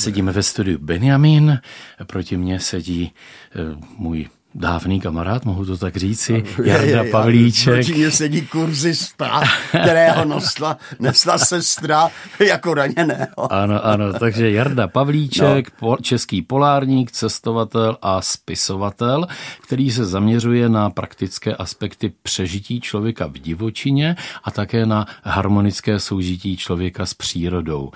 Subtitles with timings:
[0.00, 1.60] Sedíme ve studiu Benjamin,
[2.06, 7.86] proti mně sedí eh, můj dávný kamarád, mohu to tak říci, Jarda Pavlíček.
[7.86, 12.08] Proti sedí kurzista, kterého nosla, nesla sestra
[12.46, 13.52] jako raněného.
[13.52, 15.96] Ano, ano, takže Jarda Pavlíček, no.
[15.96, 19.26] český polárník, cestovatel a spisovatel,
[19.62, 26.56] který se zaměřuje na praktické aspekty přežití člověka v divočině a také na harmonické soužití
[26.56, 27.90] člověka s přírodou.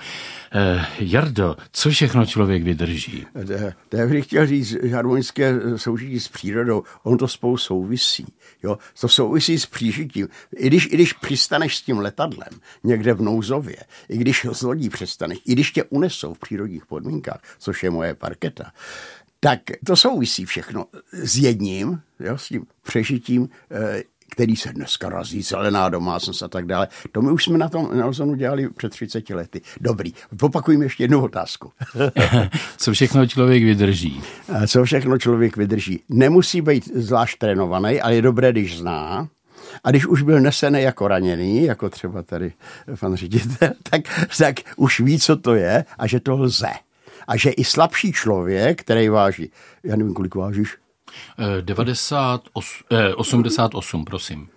[0.53, 3.25] Eh, Jardo, co všechno člověk vydrží?
[3.89, 6.44] To bych chtěl říct, harmonické soužití s přírodou,
[7.03, 8.25] on to spolu souvisí.
[8.63, 8.77] Jo?
[8.99, 10.27] To souvisí s přížitím.
[10.57, 12.49] I když, i když přistaneš s tím letadlem
[12.83, 13.77] někde v nouzově,
[14.09, 18.15] i když z lodí přestaneš, i když tě unesou v přírodních podmínkách, což je moje
[18.15, 18.71] parketa,
[19.39, 25.41] tak to souvisí všechno s jedním, jo, s tím přežitím eh, který se dneska razí,
[25.41, 26.87] zelená domácnost a tak dále.
[27.11, 29.61] To my už jsme na tom Nelsonu dělali před 30 lety.
[29.81, 31.71] Dobrý, opakujeme ještě jednu otázku.
[32.77, 34.21] Co všechno člověk vydrží?
[34.67, 35.99] Co všechno člověk vydrží?
[36.09, 39.27] Nemusí být zvlášť trénovaný, ale je dobré, když zná.
[39.83, 42.53] A když už byl nesený jako raněný, jako třeba tady
[42.99, 44.01] pan ředitel, tak,
[44.37, 46.71] tak už ví, co to je a že to lze.
[47.27, 49.51] A že i slabší člověk, který váží,
[49.83, 50.77] já nevím, kolik vážíš,
[51.61, 54.49] 98, eh, 88, eh, prosím.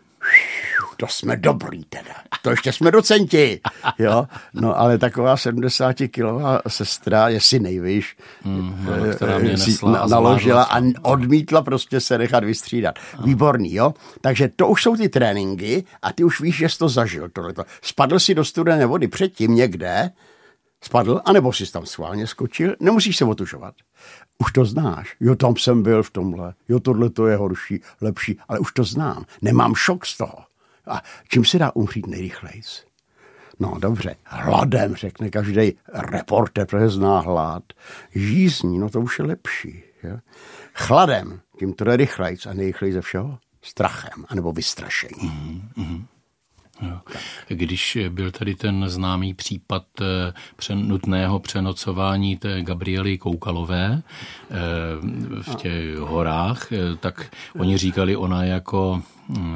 [0.96, 2.14] To jsme dobrý teda.
[2.42, 3.60] To ještě jsme docenti.
[3.98, 4.26] Jo?
[4.54, 12.00] No ale taková 70-kilová sestra, jestli nejvíš, mm, která mě nesla naložila a odmítla prostě
[12.00, 12.94] se nechat vystřídat.
[13.24, 13.94] Výborný, jo?
[14.20, 17.28] Takže to už jsou ty tréninky a ty už víš, že jsi to zažil.
[17.28, 17.64] Tohleto.
[17.82, 20.10] Spadl si do studené vody předtím někde,
[20.84, 23.74] spadl, anebo si tam schválně skočil, nemusíš se otužovat.
[24.38, 25.16] Už to znáš.
[25.20, 26.54] Jo, tam jsem byl v tomhle.
[26.68, 29.24] Jo, tohle to je horší, lepší, ale už to znám.
[29.42, 30.38] Nemám šok z toho.
[30.86, 32.62] A čím se dá umřít nejrychleji?
[33.60, 37.62] No dobře, hladem, řekne každý reporter, protože zná hlad.
[38.14, 39.82] Žízní, no to už je lepší.
[40.02, 40.20] Je?
[40.74, 43.38] Chladem, tím to je rychlejc a nejrychleji ze všeho?
[43.62, 45.32] Strachem, anebo vystrašením.
[45.76, 46.04] Mm-hmm.
[47.48, 54.54] Když byl tady ten známý případ eh, nutného přenocování té Gabriely Koukalové eh,
[55.42, 59.02] v těch horách, eh, tak oni říkali, ona jako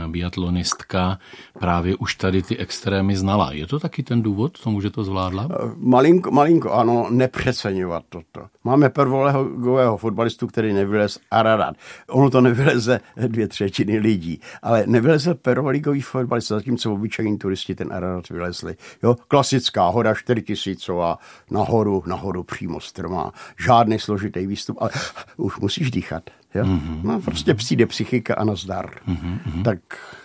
[0.06, 1.18] biatlonistka
[1.58, 3.52] právě už tady ty extrémy znala.
[3.52, 5.48] Je to taky ten důvod tomu, že to zvládla?
[5.50, 8.46] Eh, malinko, malinko ano, nepřeceňovat toto.
[8.64, 11.76] Máme prvolehového fotbalistu, který nevylez Ararat.
[12.08, 18.28] Ono to nevyleze dvě třetiny lidí, ale nevyleze prvoligový fotbalista, zatímco obyčejní turisti ten Ararat
[18.28, 18.76] vylezli.
[19.02, 21.18] Jo, klasická hora 4000
[21.50, 23.32] nahoru, nahoru přímo strmá.
[23.64, 24.90] Žádný složitý výstup, ale
[25.36, 26.30] už musíš dýchat.
[26.54, 26.64] Jo?
[26.64, 27.00] Mm-hmm.
[27.02, 28.90] No, prostě přijde psychika a nazdar.
[29.08, 29.62] Mm-hmm.
[29.62, 29.78] Tak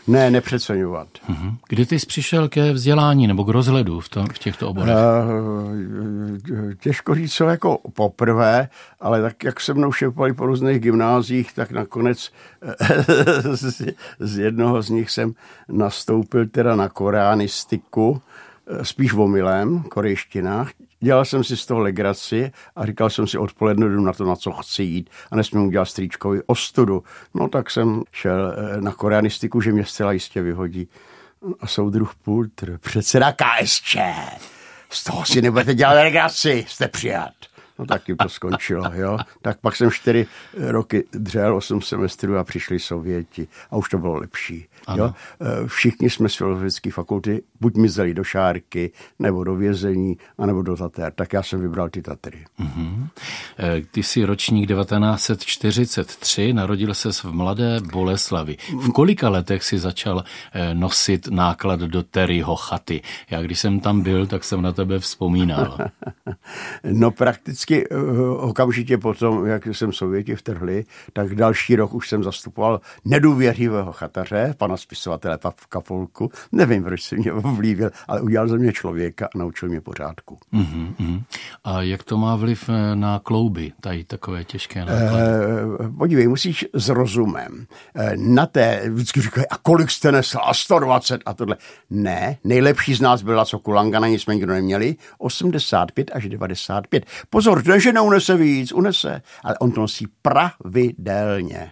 [0.08, 1.08] ne, nepřeceňovat.
[1.30, 1.56] Mm-hmm.
[1.70, 4.96] Kdy ty jsi přišel ke vzdělání nebo k rozhledu v, tom, v těchto oborech?
[4.96, 11.54] Uh, těžko říct, co jako poprvé, ale tak jak se mnou šepali po různých gymnázích,
[11.54, 12.32] tak nakonec
[13.54, 13.82] z,
[14.20, 15.34] z jednoho z nich jsem
[15.70, 18.22] nastoupil teda na koreanistiku,
[18.68, 20.72] eh, spíš omylem, korejštinách.
[21.00, 24.36] Dělal jsem si z toho legraci a říkal jsem si odpoledne jdu na to, na
[24.36, 27.04] co chci jít a nesmím udělat strýčkovi ostudu.
[27.34, 30.88] No tak jsem šel eh, na koreanistiku, že mě zcela jistě vyhodí.
[31.60, 33.98] A soudruh Pultr, předseda KSČ.
[34.90, 37.34] Z toho si nebudete dělat legraci, jste přijat.
[37.80, 39.18] No tak tím to skončilo, jo.
[39.42, 44.16] Tak pak jsem čtyři roky dřel, osm semestrů a přišli Sověti a už to bylo
[44.16, 44.68] lepší.
[44.96, 45.14] Jo?
[45.42, 50.76] E, všichni jsme z filozofické fakulty buď mizeli do šárky, nebo do vězení, anebo do
[50.76, 51.14] Tater.
[51.14, 52.46] Tak já jsem vybral ty Tatry.
[52.60, 53.08] Mm-hmm.
[53.92, 58.58] Ty jsi ročník 1943, narodil se v mladé Boleslavi.
[58.82, 63.02] V kolika letech si začal e, nosit náklad do Terryho chaty?
[63.30, 65.78] Já když jsem tam byl, tak jsem na tebe vzpomínal.
[66.84, 67.88] no prakticky
[68.38, 74.77] okamžitě potom, jak jsem Sověti vtrhli, tak další rok už jsem zastupoval nedůvěřivého chataře, pana
[74.78, 76.32] spisovatele Pavka Folku.
[76.52, 80.38] Nevím, proč se mě ovlivil, ale udělal ze mě člověka a naučil mě pořádku.
[80.54, 81.24] Uh-huh,
[81.64, 85.24] A jak to má vliv eh, na klouby, tady takové těžké náklady?
[85.86, 87.66] E, podívej, musíš s rozumem.
[87.96, 90.40] E, na té, vždycky říkají, a kolik jste nesl?
[90.44, 91.58] A 120 a tohle.
[91.90, 97.06] Ne, nejlepší z nás byla, co Kulangana, nic jsme nikdo neměli, 85 až 95.
[97.30, 101.72] Pozor, to že neunese víc, unese, ale on to nosí pravidelně.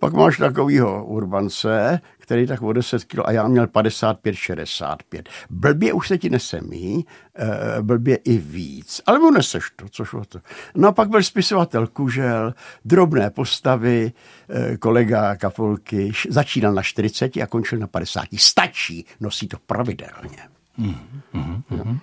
[0.00, 2.00] Pak máš takovýho urbance,
[2.30, 5.28] který tak o 10 kg a já měl 55, 65.
[5.50, 7.06] Blbě už se ti nesemí,
[7.78, 10.38] e, blbě i víc, ale uneseš to, což o to.
[10.74, 12.54] No a pak byl spisovatel Kužel,
[12.84, 14.12] drobné postavy,
[14.48, 18.24] e, kolega Kapolky, začínal na 40 a končil na 50.
[18.36, 20.59] Stačí, nosí to pravidelně.
[20.80, 20.94] Mm,
[21.32, 21.98] mm,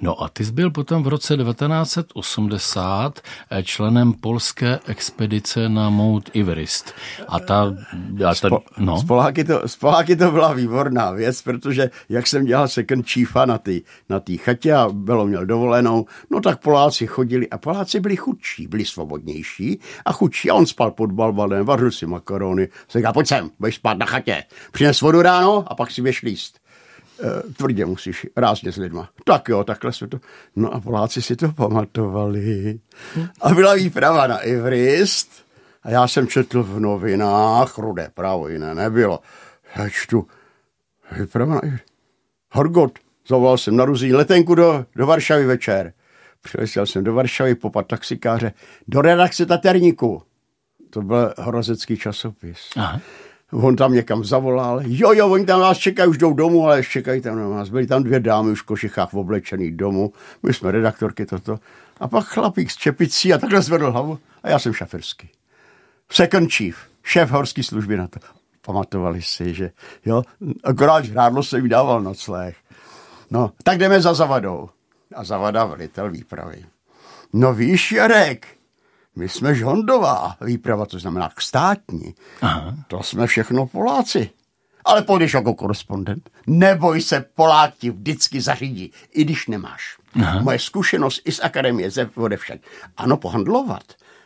[0.00, 3.20] No a ty jsi byl potom v roce 1980
[3.50, 6.94] eh, členem polské expedice na Mount Everest.
[7.28, 7.74] A ta...
[8.26, 8.48] A ta
[8.78, 8.98] no.
[8.98, 13.46] z, Poláky to, z Poláky to byla výborná věc, protože jak jsem dělal second chiefa
[13.46, 13.72] na té
[14.08, 18.66] na tý chatě a bylo měl dovolenou, no tak Poláci chodili a Poláci byli chudší,
[18.66, 22.68] byli svobodnější a chudší a on spal pod balbanem, vařil si makarony.
[22.90, 26.60] Říká, pojď sem, budeš spát na chatě, přines vodu ráno a pak si běž líst.
[27.22, 29.10] Eh, tvrdě musíš, rázně s lidma.
[29.24, 30.20] Tak jo, takhle se to...
[30.56, 32.80] No a Poláci si to pamatovali.
[33.40, 35.30] A byla výprava na Everest.
[35.82, 39.20] A já jsem četl v novinách, rudé právo jiné nebylo.
[39.76, 40.26] Já čtu,
[41.18, 41.84] výprava na Everest.
[42.52, 45.92] Horgot, zavolal jsem na ruzí letenku do, do Varšavy večer.
[46.42, 48.52] Přiletěl jsem do Varšavy, popat taxikáře,
[48.88, 50.22] do redakce Taterníku.
[50.90, 52.58] To byl horozecký časopis.
[52.76, 53.00] Aha
[53.52, 57.20] on tam někam zavolal, jo, jo, oni tam nás čekají, už jdou domů, ale čekají
[57.20, 57.68] tam na nás.
[57.68, 60.12] Byly tam dvě dámy už v košichách v oblečený domů,
[60.42, 61.58] my jsme redaktorky toto.
[62.00, 65.28] A pak chlapík s čepicí a takhle zvedl hlavu a já jsem šaferský.
[66.12, 68.18] Second chief, šéf horské služby na to.
[68.66, 69.70] Pamatovali si, že
[70.04, 70.22] jo,
[70.64, 72.56] akorát žrádlo se mi dával nocleh.
[73.30, 74.68] No, tak jdeme za Zavadou.
[75.14, 76.64] A Zavada velitel výpravy.
[77.32, 78.46] No víš, Jarek,
[79.20, 82.14] my jsme žondová výprava, to znamená státní.
[82.42, 82.74] Aha.
[82.88, 84.30] To jsme všechno Poláci.
[84.84, 86.30] Ale půjdeš jako korespondent.
[86.46, 89.96] Neboj se, Poláci vždycky zařídí, i když nemáš.
[90.14, 90.40] Aha.
[90.40, 92.60] Moje zkušenost i z akademie, ze však.
[92.96, 93.84] Ano, pohandlovat,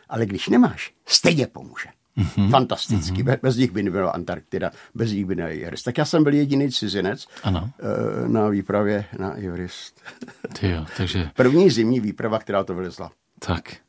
[0.09, 1.89] ale když nemáš, stejně pomůže.
[2.17, 2.49] Mm-hmm.
[2.49, 3.23] Fantasticky.
[3.23, 3.39] Mm-hmm.
[3.41, 5.71] Bez nich by nebyla Antarktida, bez nich by nebyl.
[5.83, 7.69] Tak já jsem byl jediný cizinec ano.
[7.79, 10.01] Eh, na výpravě na Everest.
[10.61, 11.29] jo, takže...
[11.35, 13.11] První zimní výprava, která to vylezla.
[13.39, 13.84] Tak.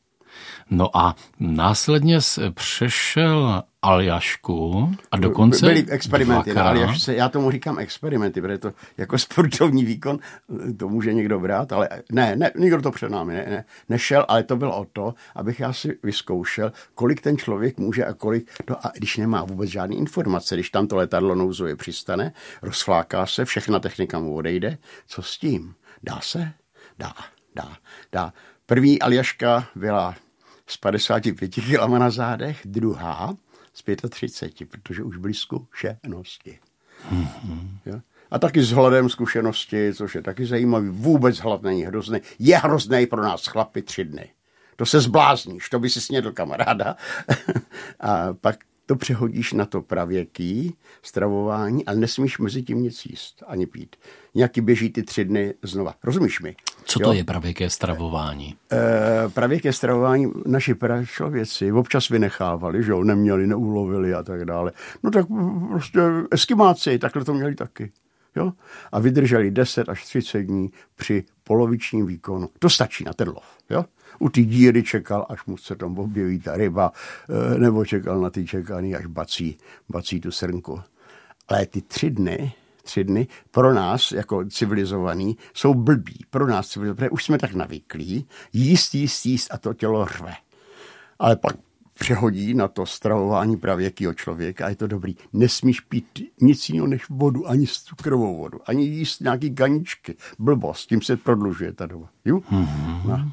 [0.70, 7.78] No a následně se přešel Aljašku a dokonce Byly experimenty na Aljašce, já tomu říkám
[7.78, 10.18] experimenty, protože to jako sportovní výkon
[10.76, 14.42] to může někdo brát, ale ne, ne nikdo to před námi ne, ne, nešel, ale
[14.42, 18.86] to bylo o to, abych já si vyzkoušel, kolik ten člověk může a kolik, no
[18.86, 22.32] a když nemá vůbec žádný informace, když tam to letadlo nouzově přistane,
[22.62, 25.74] rozfláká se, všechna technika mu odejde, co s tím?
[26.02, 26.52] Dá se?
[26.98, 27.14] Dá,
[27.56, 27.76] dá,
[28.12, 28.32] dá.
[28.66, 30.14] První Aljaška byla
[30.66, 33.36] s 55 kg na zádech, druhá
[33.72, 36.58] z 35, protože už byly zkušenosti.
[37.12, 38.02] Mm-hmm.
[38.30, 40.88] A taky s hladem zkušenosti, což je taky zajímavý.
[40.88, 42.20] Vůbec hlad není hrozný.
[42.38, 44.28] Je hrozný pro nás chlapy tři dny.
[44.76, 46.96] To se zblázníš, to by si snědl kamaráda.
[48.00, 53.66] a pak to přehodíš na to pravěký stravování, ale nesmíš mezi tím nic jíst ani
[53.66, 53.96] pít.
[54.34, 55.94] Nějaký běží ty tři dny znova.
[56.04, 56.56] Rozumíš mi?
[56.84, 57.12] Co to jo?
[57.12, 58.54] je pravěké stravování?
[58.72, 60.74] E, pravěké stravování naši
[61.04, 64.72] člověci občas vynechávali, že jo, neměli, neulovili a tak dále.
[65.02, 65.26] No tak
[65.68, 66.00] prostě
[66.30, 67.92] eskimáci takhle to měli taky.
[68.36, 68.52] Jo?
[68.92, 72.48] A vydrželi 10 až 30 dní při polovičním výkonu.
[72.58, 73.44] To stačí na ten lov.
[73.70, 73.84] Jo?
[74.18, 76.92] U té díry čekal, až mu se tam objeví ta ryba,
[77.30, 79.58] eh, nebo čekal na ty čekání, až bací,
[79.88, 80.80] bací tu srnku.
[81.48, 82.52] Ale ty tři dny,
[82.82, 86.24] tři dny pro nás jako civilizovaný jsou blbí.
[86.30, 90.34] Pro nás civilizovaný, už jsme tak navyklí, jíst, jíst, jíst a to tělo rve.
[91.18, 91.56] Ale pak
[91.98, 95.16] přehodí na to stravování pravěkého člověka a je to dobrý.
[95.32, 96.06] Nesmíš pít
[96.40, 100.14] nic jiného než vodu, ani cukrovou vodu, ani jíst nějaký ganičky.
[100.38, 102.08] Blbost, tím se prodlužuje ta doba.
[102.24, 102.38] Jo?
[102.38, 103.00] Mm-hmm.
[103.04, 103.30] No.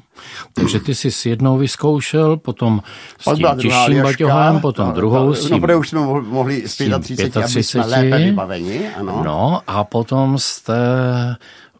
[0.52, 2.82] Takže ty jsi s jednou vyzkoušel, potom
[3.20, 5.60] s Pak tím těžším baťohem, potom no, druhou s tím...
[5.60, 8.88] No, už jsme mohli s 35, 35 aby jsme lépe vybaveni.
[8.88, 9.22] Ano.
[9.24, 10.74] No a potom jste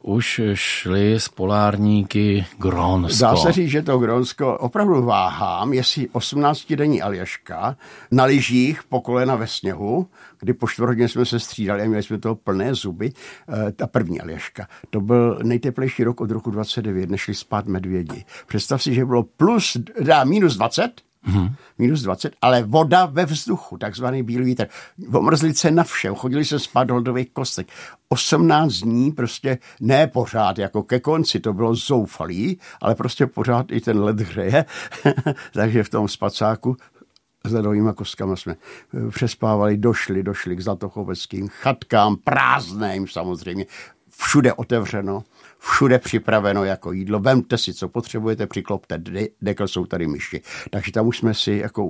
[0.04, 3.24] už šli z polárníky Grónsko.
[3.24, 7.76] Dá se říct, že to Grónsko opravdu váhám, jestli 18-denní Aljaška
[8.10, 10.06] na lyžích po kolena ve sněhu,
[10.40, 13.12] kdy po čtvrthodně jsme se střídali a měli jsme toho plné zuby,
[13.48, 14.68] eh, ta první Aljaška.
[14.90, 18.24] To byl nejteplejší rok od roku 29, nešli spát medvědi.
[18.46, 20.92] Představ si, že bylo plus, dá minus 20,
[21.26, 21.48] Hmm.
[21.78, 24.66] Minus 20, ale voda ve vzduchu, takzvaný bílý vítr.
[25.12, 27.68] Omrzlice na všem, chodili se spát do ledových kostek.
[28.08, 33.80] 18 dní prostě ne pořád, jako ke konci, to bylo zoufalý, ale prostě pořád i
[33.80, 34.64] ten led hřeje.
[35.52, 36.76] Takže v tom spacáku
[37.44, 38.56] s ledovými kostkama jsme
[38.94, 43.66] eh, přespávali, došli, došli k zlatochoveckým chatkám, prázdným samozřejmě,
[44.18, 45.24] všude otevřeno
[45.58, 47.20] všude připraveno jako jídlo.
[47.20, 49.02] Vemte si, co potřebujete, přiklopte
[49.42, 50.42] dekl, jsou tady myši.
[50.70, 51.86] Takže tam už jsme si jako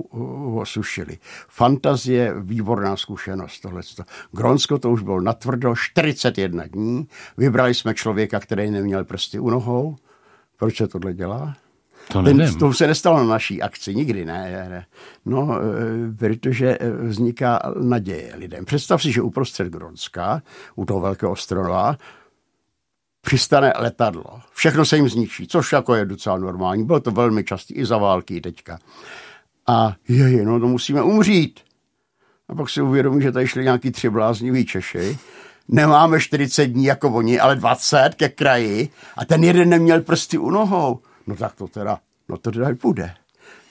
[0.55, 1.17] osušili.
[1.47, 3.81] Fantazie, výborná zkušenost tohle.
[4.31, 7.07] Gronsko to už bylo natvrdo, 41 dní.
[7.37, 9.95] Vybrali jsme člověka, který neměl prsty u nohou.
[10.57, 11.55] Proč se tohle dělá?
[12.11, 14.85] To, Ten, to se nestalo na naší akci, nikdy ne.
[15.25, 18.65] No, e, protože e, vzniká naděje lidem.
[18.65, 20.41] Představ si, že uprostřed Gronska,
[20.75, 21.97] u toho velkého ostrova,
[23.25, 24.41] přistane letadlo.
[24.53, 26.85] Všechno se jim zničí, což jako je docela normální.
[26.85, 28.79] Bylo to velmi častý i za války teďka.
[29.67, 31.59] A je, no to musíme umřít.
[32.49, 35.17] A pak si uvědomí, že tady šli nějaký tři blázniví Češi.
[35.67, 38.89] Nemáme 40 dní jako oni, ale 20 ke kraji.
[39.17, 40.99] A ten jeden neměl prsty u nohou.
[41.27, 43.13] No tak to teda, no to teda půjde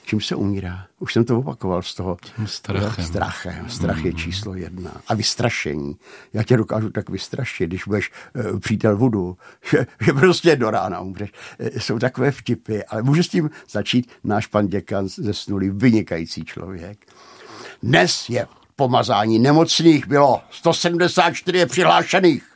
[0.05, 0.87] čím se umírá.
[0.99, 2.17] Už jsem to opakoval z toho.
[2.35, 3.05] Tím strachem.
[3.05, 3.69] strachem.
[3.69, 4.17] Strach je mm.
[4.17, 4.91] číslo jedna.
[5.07, 5.95] A vystrašení.
[6.33, 8.11] Já tě dokážu tak vystrašit, když budeš
[8.51, 9.37] uh, přítel vodu,
[9.71, 11.31] že, že prostě do rána umřeš.
[11.59, 17.05] E, jsou takové vtipy, ale může s tím začít náš pan děkan zesnulý, vynikající člověk.
[17.83, 22.54] Dnes je pomazání nemocných bylo 174 je přihlášených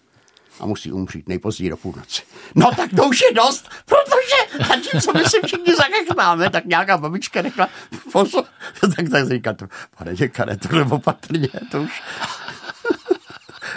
[0.60, 2.22] a musí umřít nejpozději do půlnoci.
[2.56, 7.42] No tak to už je dost, protože zatímco my si všichni zakechnáme, tak nějaká babička
[7.42, 7.68] řekla,
[8.12, 8.46] pozor,
[8.96, 9.56] tak tak říká,
[9.98, 12.01] pane děkane, tohle opatrně, to už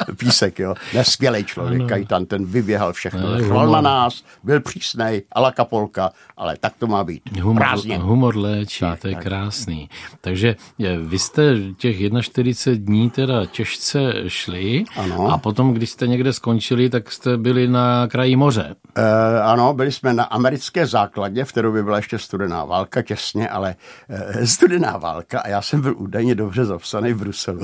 [0.18, 0.74] písek, jo.
[0.94, 1.88] Neskvělý člověk, ano.
[1.88, 3.38] Kajtan, ten vyběhal všechno.
[3.44, 7.22] Chval na nás, byl přísnej, ala kapolka, ale tak to má být.
[7.40, 7.64] Humor,
[7.98, 9.22] humor léčí, tak, to je tak.
[9.22, 9.88] krásný.
[10.20, 15.32] Takže je, vy jste těch 41 dní teda těžce šli ano.
[15.32, 18.76] a potom, když jste někde skončili, tak jste byli na kraji moře.
[18.94, 23.48] E, ano, byli jsme na americké základně, v kterou by byla ještě studená válka, těsně,
[23.48, 23.74] ale
[24.08, 27.60] e, studená válka a já jsem byl údajně dobře zapsaný v Bruselu.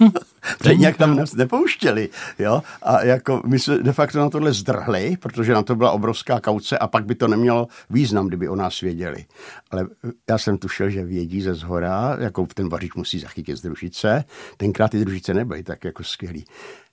[0.62, 5.16] Teď nějak tam nás nepouštěli, jo, a jako my jsme de facto na tohle zdrhli,
[5.16, 8.80] protože na to byla obrovská kauce a pak by to nemělo význam, kdyby o nás
[8.80, 9.24] věděli.
[9.70, 9.86] Ale
[10.30, 14.24] já jsem tušil, že vědí ze zhora, jako ten vařič musí zachytit z družice,
[14.56, 16.44] tenkrát ty družice nebyly tak jako skvělý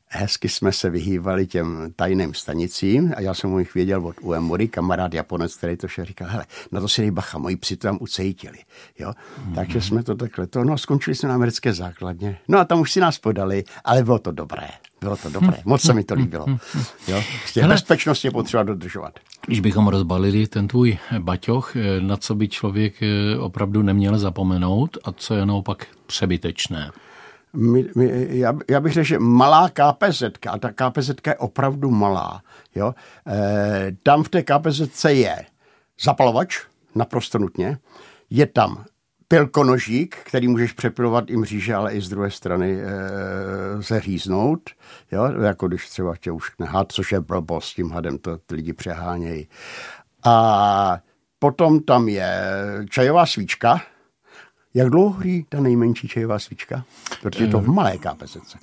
[0.09, 4.67] hezky jsme se vyhývali těm tajným stanicím a já jsem o nich věděl od Uemory,
[4.67, 7.97] kamarád Japonec, který to vše říkal, hele, na to si dej bacha, moji psi tam
[8.01, 8.57] ucejtili,
[8.99, 9.11] jo.
[9.11, 9.55] Mm-hmm.
[9.55, 12.91] Takže jsme to takhle to, no skončili jsme na americké základně, no a tam už
[12.91, 14.67] si nás podali, ale bylo to dobré,
[15.01, 16.45] bylo to dobré, moc se mi to líbilo,
[17.07, 17.23] jo.
[17.53, 19.19] Těch bezpečnost je potřeba dodržovat.
[19.47, 25.11] Když bychom rozbalili ten tvůj baťoch, na co by člověk eh, opravdu neměl zapomenout a
[25.11, 26.91] co je naopak přebytečné?
[27.57, 32.41] My, my, já, já bych řekl, že malá KPZ, a ta KPZ je opravdu malá,
[32.75, 32.95] jo,
[33.27, 35.45] e, tam v té KPZ je
[36.03, 36.59] zapalovač,
[36.95, 37.77] naprosto nutně,
[38.29, 38.85] je tam
[39.27, 44.69] pilkonožík, který můžeš přepilovat i mříže, ale i z druhé strany e, se hříznout,
[45.11, 49.47] jo, jako když třeba tě už had, což je blbost, tím hadem to lidi přehánějí.
[50.25, 50.97] A
[51.39, 52.51] potom tam je
[52.89, 53.81] čajová svíčka,
[54.77, 56.83] jak dlouho hoří ta nejmenší čajová svíčka?
[57.21, 58.57] Protože je to v malé kápesece.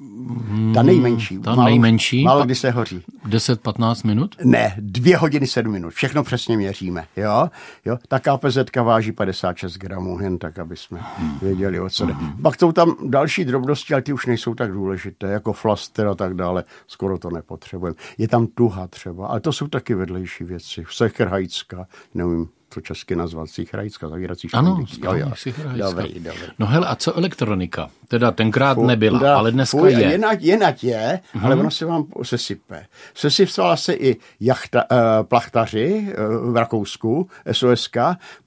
[0.75, 1.39] Ta nejmenší.
[1.39, 2.25] Ta málo, nejmenší?
[2.25, 3.03] Málo kdy se hoří.
[3.29, 4.37] 10-15 minut?
[4.45, 5.91] Ne, dvě hodiny 7 minut.
[5.91, 7.07] Všechno přesně měříme.
[7.17, 7.49] Jo?
[7.85, 7.99] Jo?
[8.09, 11.01] Ta kápezetka váží 56 gramů, jen tak, aby jsme
[11.43, 12.13] věděli, o co jde.
[12.13, 12.43] Hmm.
[12.43, 16.35] Pak jsou tam další drobnosti, ale ty už nejsou tak důležité, jako flaster a tak
[16.35, 16.65] dále.
[16.87, 17.97] Skoro to nepotřebujeme.
[18.19, 20.85] Je tam tuha třeba, ale to jsou taky vedlejší věci.
[20.91, 25.31] Sekerhajcka, nevím, to česky nazvat, sichrajská zavírací Ano, jo, jo.
[25.77, 26.43] Dobrý, dobrý.
[26.59, 27.91] No hele, a co elektronika?
[28.09, 30.01] Teda tenkrát Fu, nebyla, da, ale dneska fuj, je.
[30.01, 31.45] Jenať, jenať je, hmm.
[31.45, 32.87] ale ono se vám sesype.
[33.15, 37.97] Sesypala se i jachta, uh, plachtaři uh, v Rakousku, SOSK,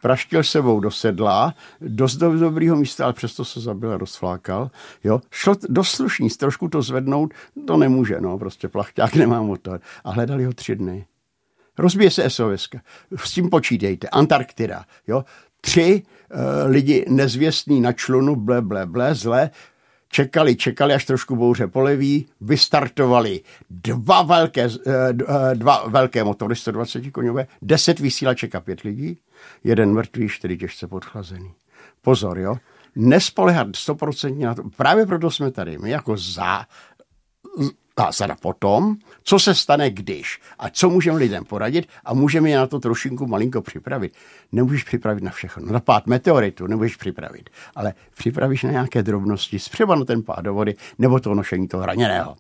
[0.02, 4.72] praštil sebou do sedla, dost do dobrýho místa, ale přesto se zabil a rozflákal.
[5.04, 5.22] Jo?
[5.32, 7.34] Šlo dost slušný, trošku to zvednout,
[7.68, 9.80] to nemůže, no, prostě plachták nemá motor.
[10.04, 11.06] A hledali ho tři dny.
[11.78, 12.70] Rozbije se SOS.
[13.16, 14.08] S tím počítejte.
[14.08, 14.86] Antarktida.
[15.08, 15.26] Jo?
[15.62, 16.40] Tři uh,
[16.72, 19.50] lidi nezvěstní na člunu, ble, ble, ble, zle,
[20.10, 24.70] čekali, čekali, až trošku bouře poleví, vystartovali dva velké, eh,
[25.10, 29.18] eh, dva velké motory 120 koňové, deset vysílaček a pět lidí,
[29.64, 31.54] jeden mrtvý, čtyři těžce podchlazený.
[32.02, 32.56] Pozor, jo,
[32.96, 34.64] nespolehat stoprocentně na to.
[34.78, 36.66] Právě proto jsme tady, my jako za,
[38.00, 42.68] zásada potom, co se stane když a co můžeme lidem poradit a můžeme je na
[42.68, 44.14] to trošinku malinko připravit.
[44.52, 45.72] Nemůžeš připravit na všechno.
[45.72, 50.76] Na pád meteoritu nemůžeš připravit, ale připravíš na nějaké drobnosti, třeba na ten pád vody
[50.98, 52.36] nebo to nošení toho raněného.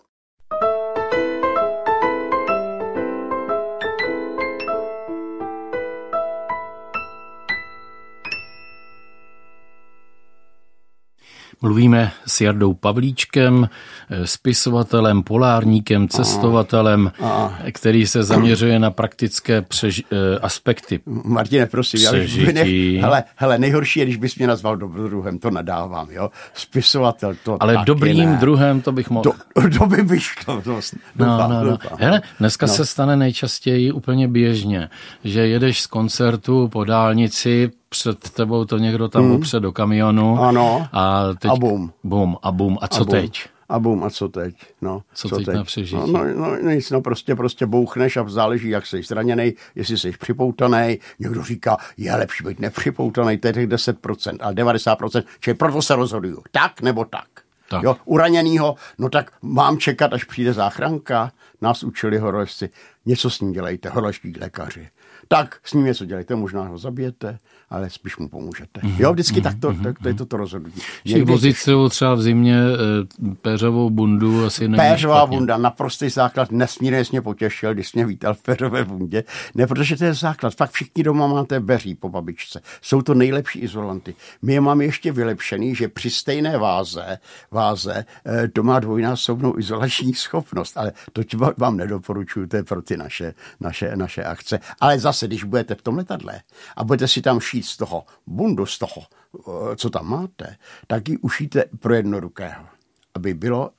[11.62, 13.70] Mluvíme s Jardou Pavlíčkem,
[14.10, 17.54] eh, spisovatelem, polárníkem, cestovatelem, a, a.
[17.72, 21.00] který se zaměřuje na praktické přež, eh, aspekty.
[21.06, 22.64] Martine, prosím, já bych, ne,
[23.02, 26.30] hele, hele, nejhorší je, když bys mě nazval dobrodruhem, to nadávám, jo.
[26.54, 28.38] Spisovatel, to Ale dobrým ne.
[28.40, 29.24] druhem to bych mohl.
[29.24, 30.80] To, to by bych to, to
[31.16, 31.78] no, no, no.
[32.00, 32.74] Hele, dneska no.
[32.74, 34.90] se stane nejčastěji úplně běžně,
[35.24, 39.32] že jedeš z koncertu po dálnici, před tebou to někdo tam hmm.
[39.32, 40.40] upře do kamionu.
[40.40, 40.88] Ano.
[40.92, 41.94] A, teď, a bum.
[42.04, 42.78] Bum a bum.
[42.82, 43.12] A co a bum.
[43.12, 43.50] teď?
[43.70, 44.56] A bum, a co teď?
[44.82, 45.96] No, co, co teď, teď na přežití?
[45.96, 50.12] No, no, no, nic, no prostě, prostě bouchneš a záleží, jak jsi zraněný, jestli jsi
[50.12, 51.00] připoutaný.
[51.20, 55.96] Někdo říká, je lepší být nepřipoutaný, to je těch 10%, ale 90%, čili proto se
[55.96, 56.44] rozhoduju.
[56.52, 57.28] Tak nebo tak.
[57.70, 57.84] tak.
[57.84, 61.32] Jo, uraněnýho, no tak mám čekat, až přijde záchranka.
[61.62, 62.70] Nás učili horolezci,
[63.06, 64.90] něco s ním dělejte, horolečtí lékaři
[65.28, 68.82] tak s ním něco dělejte, možná ho zabijete, ale spíš mu pomůžete.
[68.82, 68.96] Mm-hmm.
[69.00, 69.44] Jo, vždycky mm-hmm.
[69.44, 70.82] tak to, tak to je toto rozhodnutí.
[71.06, 71.32] Někdy...
[71.32, 75.38] vozit si třeba v zimě e, péřovou bundu asi není Péřová špatně.
[75.38, 79.24] bunda, naprostý základ, nesmírně mě potěšil, když mě vítal v péřové bundě.
[79.56, 80.56] Ne, protože to je základ.
[80.56, 82.62] Fakt všichni doma máte beří po babičce.
[82.82, 84.16] Jsou to nejlepší izolanty.
[84.42, 87.18] My je máme ještě vylepšený, že při stejné váze,
[87.52, 88.06] váze
[88.54, 91.22] to má dvojnásobnou izolační schopnost, ale to
[91.58, 94.60] vám nedoporučuju, to je pro ty naše, naše, naše akce.
[94.80, 96.42] Ale zase zase, když budete v tom letadle
[96.76, 100.58] a budete si tam šít z toho bundu, z toho, eh, co tam máte,
[100.88, 102.66] tak ji ušíte pro jednorukého,
[103.14, 103.72] aby bylo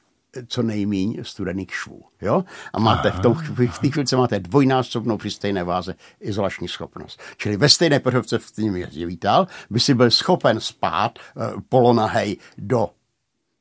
[0.46, 2.04] co nejmíň studených švů.
[2.22, 2.44] Jo?
[2.72, 7.20] A máte v, tom, v té chvíli máte dvojnásobnou při stejné váze izolační schopnost.
[7.36, 12.36] Čili ve stejné pořovce v tím jezdě vítal, by si byl schopen spát uh, polonahej
[12.58, 12.90] do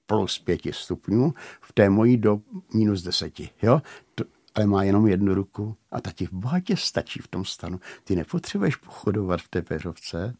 [0.05, 2.39] plus pěti stupňů, v té mojí do
[2.73, 3.49] minus deseti.
[3.61, 3.81] Jo?
[4.57, 7.79] Ale má jenom jednu ruku a ta ti v bohatě stačí v tom stanu.
[8.03, 10.35] Ty nepotřebuješ pochodovat v té peřovce,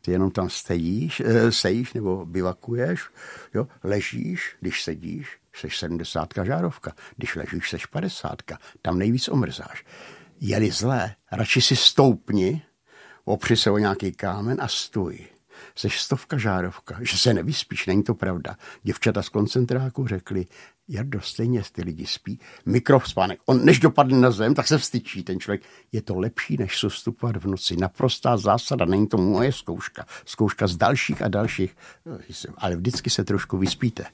[0.00, 3.08] ty jenom tam stejíš, eh, sejíš nebo bivakuješ,
[3.54, 3.68] jo?
[3.84, 8.42] ležíš, když sedíš, seš 70 žárovka, když ležíš, seš 50,
[8.82, 9.84] tam nejvíc omrzáš.
[10.40, 12.62] Je-li zlé, radši si stoupni,
[13.24, 15.26] opři se o nějaký kámen a stůj.
[15.74, 18.56] Seš stovka žárovka, že se nevyspíš, není to pravda.
[18.82, 20.46] Děvčata z koncentráku řekli,
[20.88, 22.38] Jardo, stejně ty lidi spí.
[22.66, 23.40] Mikrospánek.
[23.46, 25.62] On než dopadne na zem, tak se vstyčí ten člověk.
[25.92, 27.76] Je to lepší, než sostupovat v noci.
[27.76, 28.84] Naprostá zásada.
[28.84, 30.06] Není to moje zkouška.
[30.24, 31.76] Zkouška z dalších a dalších.
[32.56, 34.04] Ale vždycky se trošku vyspíte.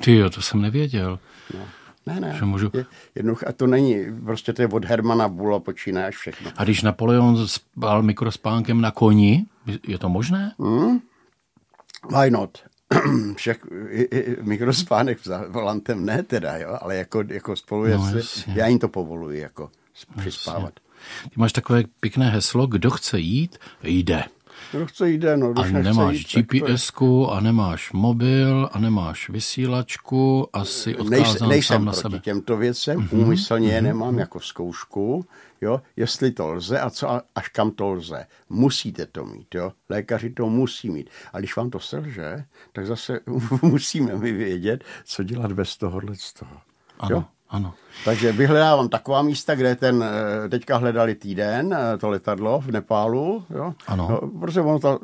[0.00, 1.18] Ty jo, to jsem nevěděl.
[1.54, 1.66] No.
[2.06, 2.34] Ne, ne.
[2.38, 2.70] Že můžu...
[2.74, 6.50] je, jednoduché, a to není, prostě to je od Hermana Bula počíná až všechno.
[6.56, 9.46] A když Napoleon spal mikrospánkem na koni,
[9.88, 10.54] je to možné?
[10.58, 11.00] Hmm?
[12.18, 12.58] Why not?
[13.36, 13.58] však
[14.42, 15.18] mikrospánek
[15.48, 18.12] volantem ne teda, jo, ale jako, jako spolu no,
[18.54, 19.70] já jim to povoluji jako
[20.16, 20.72] přispávat.
[21.22, 24.24] Ty máš takové pěkné heslo, kdo chce jít, jde.
[24.72, 25.52] Kdo chce jde, no.
[25.52, 26.92] Když a nemáš jít, gps
[27.30, 32.18] a nemáš mobil, a nemáš vysílačku, asi odkázán Nejsem sám na sebe.
[32.18, 33.18] těmto věcem, mm-hmm.
[33.18, 33.84] úmyslně je mm-hmm.
[33.84, 35.26] nemám jako zkoušku,
[35.64, 38.26] jo, jestli to lze a co až kam to lze.
[38.48, 39.72] Musíte to mít, jo.
[39.88, 41.10] Lékaři to musí mít.
[41.32, 43.20] A když vám to selže, tak zase
[43.62, 46.56] musíme my vědět, co dělat bez tohohle z toho.
[46.98, 47.16] Ano.
[47.16, 47.24] Jo?
[47.48, 47.74] Ano.
[48.04, 53.44] Takže vyhledávám taková místa, kde ten, eh, teďka hledali týden, eh, to letadlo v Nepálu,
[53.50, 53.74] jo?
[53.86, 54.08] Ano.
[54.10, 54.98] No, protože ono ta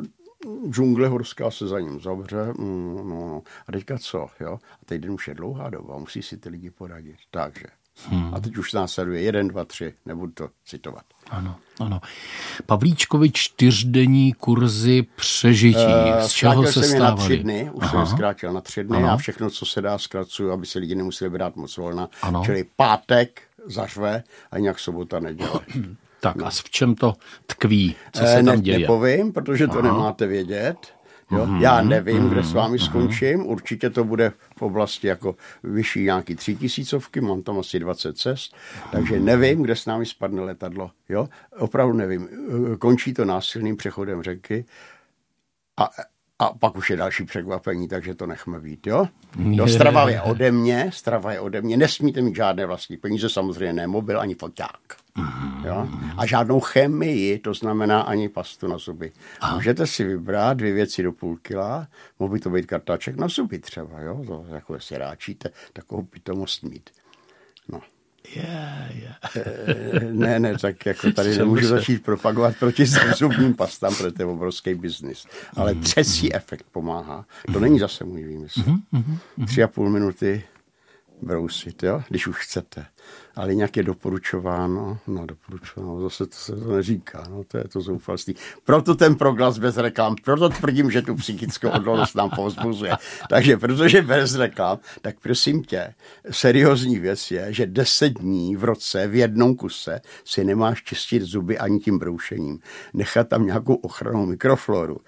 [0.70, 3.42] džungle horská se za ním zavře, mm, no, no.
[3.68, 4.58] A teďka co, jo?
[4.82, 7.16] A teď už je dlouhá doba, musí si ty lidi poradit.
[7.30, 7.66] Takže.
[8.08, 8.34] Hmm.
[8.34, 11.02] A teď už následuje jeden, dva, tři, nebudu to citovat.
[11.30, 12.00] Ano, ano.
[12.66, 15.78] Pavlíčkovi čtyřdenní kurzy přežití.
[15.78, 18.06] Uh, Z čeho se jsem na tři dny, už Aha.
[18.06, 19.10] jsem zkrátil na tři dny ano.
[19.10, 22.08] a všechno, co se dá, zkracuju, aby se lidi nemuseli brát moc volna.
[22.22, 22.42] Ano.
[22.44, 25.60] Čili pátek zařve a nějak sobota neděle.
[26.20, 26.46] tak no.
[26.46, 27.14] a v čem to
[27.46, 27.94] tkví?
[28.12, 28.78] Co se tam děje?
[28.78, 29.82] Nepovím, protože to Aha.
[29.82, 30.76] nemáte vědět.
[31.30, 31.46] Jo?
[31.46, 31.60] Mm-hmm.
[31.60, 32.84] Já nevím, kde s vámi mm-hmm.
[32.84, 33.46] skončím.
[33.46, 38.56] Určitě to bude v oblasti jako vyšší nějaký tři tisícovky, mám tam asi 20 cest,
[38.92, 40.90] takže nevím, kde s námi spadne letadlo.
[41.08, 41.28] Jo?
[41.58, 42.28] Opravdu nevím.
[42.78, 44.64] Končí to násilným přechodem řeky
[45.80, 45.88] a,
[46.38, 49.06] a pak už je další překvapení, takže to nechme být, jo?
[49.38, 53.72] jo strava je ode mě, strava je ode mě, nesmíte mít žádné vlastní peníze, samozřejmě
[53.72, 54.80] ne mobil ani foťák.
[55.64, 55.88] Jo?
[56.16, 59.12] A žádnou chemii, to znamená ani pastu na zuby.
[59.40, 59.56] Aha.
[59.56, 63.58] Můžete si vybrat dvě věci do půl kila, mohl by to být kartáček na zuby
[63.58, 64.24] třeba, jo?
[64.26, 66.90] To, jako si ráčíte, takovou pitomost mít.
[67.68, 67.80] No.
[68.36, 69.16] Yeah, yeah.
[70.12, 74.74] ne, ne, tak jako tady nemůžu začít propagovat proti zubním pastám, protože to je obrovský
[74.74, 75.26] biznis.
[75.56, 76.30] Ale třecí mm.
[76.34, 77.24] efekt pomáhá.
[77.52, 78.62] To není zase můj výmysl.
[78.92, 79.18] Mm.
[79.46, 80.42] Tři a půl minuty
[81.22, 82.02] brousit, jo?
[82.08, 82.86] když už chcete.
[83.36, 87.80] Ale nějak je doporučováno, no doporučováno, zase to se to neříká, no to je to
[87.80, 88.36] zoufalství.
[88.64, 92.92] Proto ten proglas bez reklam, proto tvrdím, že tu psychickou odolnost nám povzbuzuje.
[93.28, 95.94] Takže protože bez reklam, tak prosím tě,
[96.30, 101.58] seriózní věc je, že deset dní v roce v jednom kuse si nemáš čistit zuby
[101.58, 102.60] ani tím broušením.
[102.94, 105.00] Nechat tam nějakou ochranou mikrofloru.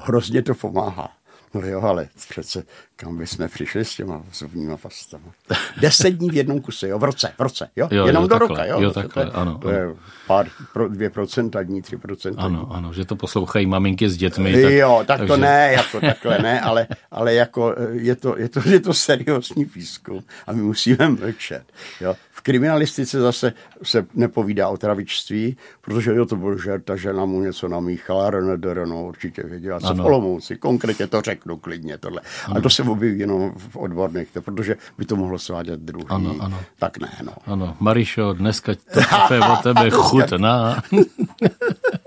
[0.00, 1.17] Hrozně to pomáhá.
[1.54, 2.62] No jo, ale přece
[2.96, 5.24] kam by jsme přišli s těma zubníma pastama.
[5.80, 8.38] Deset dní v jednom kuse, jo, v roce, v roce, jo, Jo, jenom jo, do
[8.38, 8.80] takhle, roka, jo.
[8.80, 9.94] jo, to- to takhle, je- ano, To je
[10.26, 12.56] pár, pro, dvě procenta dní, tři procenta dní.
[12.56, 14.62] Ano, ano, že to poslouchají maminky s dětmi.
[14.62, 18.38] Tak, jo, tak takže- to ne, jako takhle ne, ale, ale jako eh, je to,
[18.38, 21.62] je, to, je to seriózní výzkum a my musíme mlčet.
[22.00, 22.16] Jo.
[22.48, 27.68] Kriminalistice zase se nepovídá o travičství, protože jo, to byl žert, ta žena mu něco
[27.68, 30.02] namíchala, Renedere, no určitě věděla, co Ano.
[30.02, 32.20] v Olomouci, konkrétně to řeknu klidně tohle.
[32.56, 36.06] A to se objeví jenom v odborných, to, protože by to mohlo svádět druhý.
[36.08, 36.60] Ano, ano.
[36.78, 37.32] Tak ne, no.
[37.46, 40.82] Ano, Marišo, dneska to kafe o tebe chutná.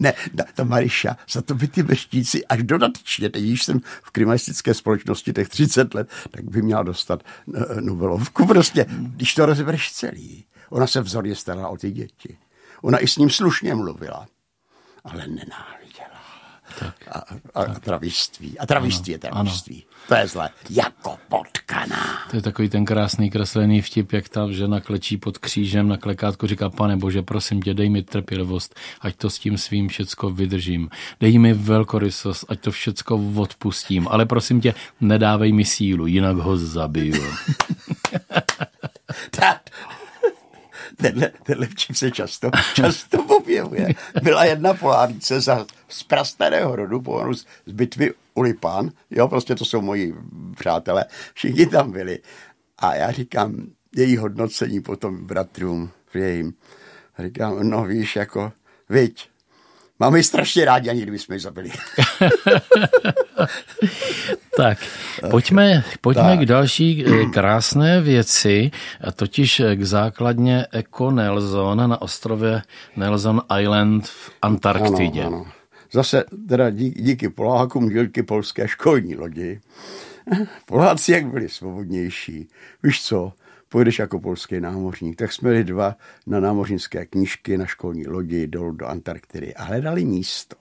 [0.00, 4.10] Ne, ta, ta Mariša, za to by ty veštíci až dodatečně, teď když jsem v
[4.10, 7.22] kriminalistické společnosti těch 30 let, tak by měla dostat
[7.54, 8.46] eh, Nobelovku.
[8.46, 10.44] Prostě, když to rozebereš celý.
[10.70, 12.38] Ona se vzorně starala o ty děti.
[12.82, 14.26] Ona i s ním slušně mluvila,
[15.04, 15.26] ale
[16.80, 16.94] nenáviděla.
[17.54, 18.58] A, a, a travištví.
[18.58, 19.84] A travištví je travištví.
[20.08, 20.50] To je zlé.
[20.70, 22.18] Jako potkaná.
[22.30, 26.46] To je takový ten krásný kreslený vtip, jak ta žena klečí pod křížem na klekátku,
[26.46, 30.90] říká, pane bože, prosím tě, dej mi trpělivost, ať to s tím svým všecko vydržím.
[31.20, 36.56] Dej mi velkorysost, ať to všecko odpustím, ale prosím tě, nedávej mi sílu, jinak ho
[36.56, 37.24] zabiju.
[41.02, 43.88] tenhle, tenhle vtip se často, často objevuje.
[44.22, 48.44] Byla jedna polárnice za, z prastarého rodu, pomalu z, z bitvy u
[49.10, 50.14] jo, prostě to jsou moji
[50.56, 52.18] přátelé, všichni tam byli.
[52.78, 56.54] A já říkám, její hodnocení potom bratrům, jejím,
[57.18, 58.52] říkám, no víš, jako,
[58.88, 59.28] viď,
[59.98, 61.70] máme ji strašně rádi a nikdy bychom ji zabili.
[64.56, 64.78] Tak,
[65.30, 66.38] pojďme, pojďme Tak.
[66.40, 72.62] k další eh, krásné věci, a totiž eh, k základně Eco Nelson na ostrově
[72.96, 75.24] Nelson Island v Antarktidě.
[75.24, 75.46] Ano, ano.
[75.92, 79.60] Zase teda díky, díky Polákům díky polské školní lodi.
[80.66, 82.48] Poláci jak byli svobodnější.
[82.82, 83.32] Víš co,
[83.68, 85.16] pojedeš jako polský námořník.
[85.16, 90.04] Tak jsme jeli dva na námořnické knížky na školní lodi dolů do Antarktidy a hledali
[90.04, 90.56] místo.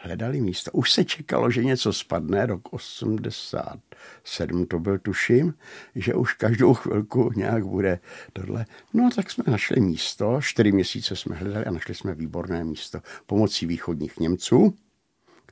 [0.00, 0.70] Hledali místo.
[0.72, 5.54] Už se čekalo, že něco spadne, rok 87 to byl, tuším,
[5.94, 8.00] že už každou chvilku nějak bude
[8.32, 8.66] tohle.
[8.94, 13.66] No tak jsme našli místo, čtyři měsíce jsme hledali a našli jsme výborné místo pomocí
[13.66, 14.74] východních Němců,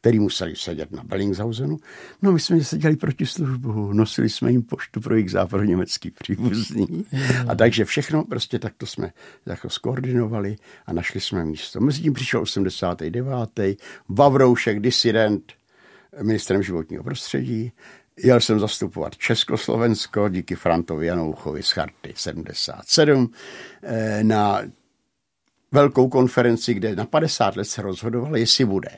[0.07, 1.79] který museli sedět na Bellingshausenu.
[2.23, 7.07] No my jsme seděli proti službu, nosili jsme jim poštu pro jejich západoněmecký příbuzný.
[7.49, 9.13] A takže všechno prostě takto jsme
[9.47, 11.81] jako skoordinovali a našli jsme místo.
[11.81, 13.31] Mezi tím přišel 89.
[14.09, 15.53] Vavroušek, disident,
[16.23, 17.73] ministrem životního prostředí.
[18.25, 23.31] Jel jsem zastupovat Československo díky Frantovi Janouchovi z Charty 77
[23.83, 24.63] eh, na
[25.73, 28.91] velkou konferenci, kde na 50 let se rozhodovalo, jestli bude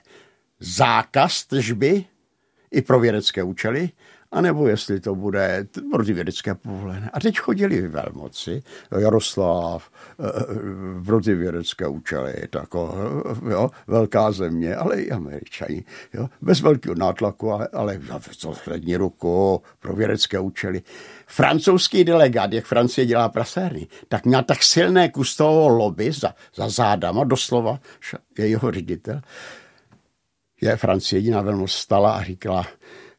[0.61, 2.05] zákaz tržby
[2.71, 3.91] i pro vědecké účely,
[4.33, 7.11] anebo jestli to bude pro ty vědecké povolené.
[7.13, 8.63] A teď chodili velmoci,
[8.99, 9.91] Jaroslav,
[10.21, 12.95] eh, eh, pro ty vědecké účely, tako,
[13.49, 18.01] eh, jo, velká země, ale i američani, jo, bez velkého nátlaku, ale, ale
[18.37, 20.83] co hlední ruku pro vědecké účely.
[21.27, 27.25] Francouzský delegát, jak Francie dělá prasérny, tak měl tak silné kustovo lobby za, za zádama,
[27.25, 27.81] doslova,
[28.39, 29.21] jeho ředitel,
[30.61, 32.67] je Francie jediná velmoc stala a říkala,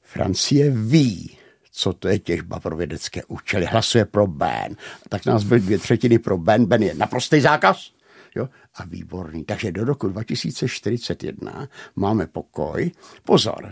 [0.01, 1.37] Francie ví,
[1.71, 4.75] co to je těžba pro vědecké účely, hlasuje pro Ben.
[5.09, 7.91] Tak nás byly dvě třetiny pro Ben, Ben je naprostý zákaz.
[8.35, 8.49] Jo?
[8.75, 9.43] A výborný.
[9.43, 12.91] Takže do roku 2041 máme pokoj.
[13.23, 13.71] Pozor,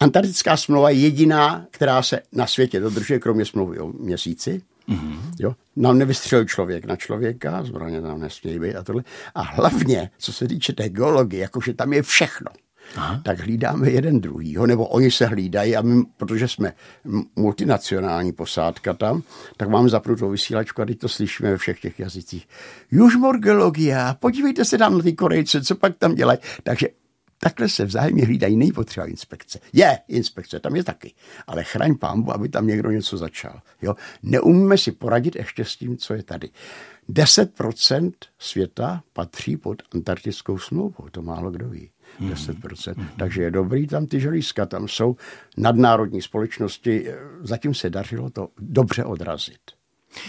[0.00, 4.62] Antarktická smlouva je jediná, která se na světě dodržuje, kromě smlouvy o měsíci.
[4.88, 5.20] Mm-hmm.
[5.38, 5.54] Jo?
[5.76, 9.04] Nám nevystřelil člověk na člověka, zbraně tam nesmějí být a tohle.
[9.34, 12.50] A hlavně, co se týče té geologie, jakože tam je všechno.
[12.96, 13.20] Aha.
[13.24, 16.72] tak hlídáme jeden druhýho, nebo oni se hlídají a my, protože jsme
[17.36, 19.22] multinacionální posádka tam,
[19.56, 22.48] tak máme zapnutou vysílačku a teď to slyšíme ve všech těch jazycích.
[22.90, 26.38] Južmorgeologia, podívejte se tam na ty Korejce, co pak tam dělají.
[26.62, 26.88] Takže
[27.38, 29.58] takhle se vzájemně hlídají, není potřeba inspekce.
[29.72, 31.14] Je inspekce, tam je taky,
[31.46, 33.60] ale chraň pámbu, aby tam někdo něco začal.
[33.82, 33.94] Jo?
[34.22, 36.50] Neumíme si poradit ještě s tím, co je tady.
[37.10, 41.90] 10% světa patří pod antarktickou smlouvu, to málo kdo ví.
[42.20, 42.94] 10%.
[42.96, 43.08] Hmm.
[43.18, 45.16] Takže je dobrý tam ty želízka, tam jsou
[45.56, 47.08] nadnárodní společnosti,
[47.40, 49.60] zatím se dařilo to dobře odrazit.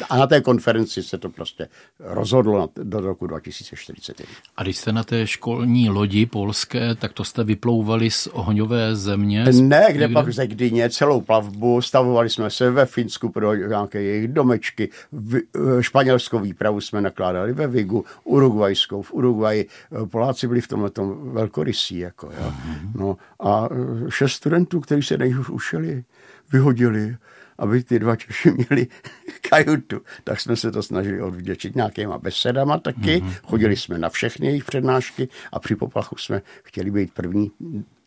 [0.09, 1.67] A na té konferenci se to prostě
[1.99, 4.35] rozhodlo do roku 2041.
[4.57, 9.45] A když jste na té školní lodi polské, tak to jste vyplouvali z ohňové země?
[9.45, 10.07] Ne, kde někde?
[10.07, 15.35] pak ze Gdyně celou plavbu, stavovali jsme se ve Finsku pro nějaké jejich domečky, v,
[15.35, 19.65] eh, španělskou výpravu jsme nakládali ve Vigu, urugvajskou, v Uruguayi.
[20.03, 22.53] Eh, Poláci byli v tomhle tom velkorysí, jako, jo.
[22.65, 22.91] Mhm.
[22.95, 26.03] No, a eh, šest studentů, kteří se už ušeli,
[26.51, 27.15] vyhodili
[27.57, 28.87] aby ty dva Češi měli
[29.49, 30.01] kajutu.
[30.23, 32.99] Tak jsme se to snažili odvděčit nějakýma besedama taky.
[32.99, 33.33] Mm-hmm.
[33.43, 37.51] Chodili jsme na všechny jejich přednášky a při poplachu jsme chtěli být první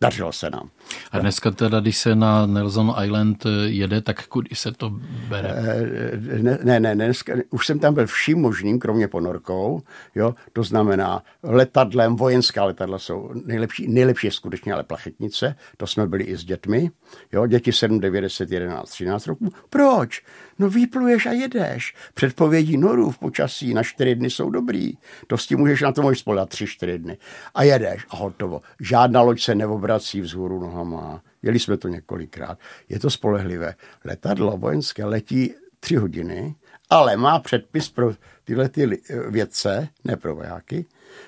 [0.02, 0.70] Dařilo se nám.
[1.12, 4.90] A dneska teda, když se na Nelson Island jede, tak kudy se to
[5.28, 5.48] bere?
[5.48, 9.82] Eh, ne, ne, ne dneska, už jsem tam byl vším možným, kromě ponorkou,
[10.14, 16.06] jo, to znamená letadlem, vojenská letadla jsou nejlepší, nejlepší je skutečně ale plachetnice, to jsme
[16.06, 16.90] byli i s dětmi,
[17.32, 19.48] jo, děti 7, 9, 10, 11, 13 roků.
[19.70, 20.22] Proč?
[20.60, 21.94] No výpluješ a jedeš.
[22.14, 24.92] Předpovědí norů v počasí na čtyři dny jsou dobrý.
[25.26, 27.18] To s tím můžeš na to můžeš spolehat tři, čtyři dny.
[27.54, 28.60] A jedeš a hotovo.
[28.80, 31.22] Žádná loď se neobrací vzhůru nohama.
[31.42, 32.58] Jeli jsme to několikrát.
[32.88, 33.74] Je to spolehlivé.
[34.04, 36.54] Letadlo vojenské letí tři hodiny,
[36.90, 40.86] ale má předpis pro tyhle ty vědce, ne pro vojáky,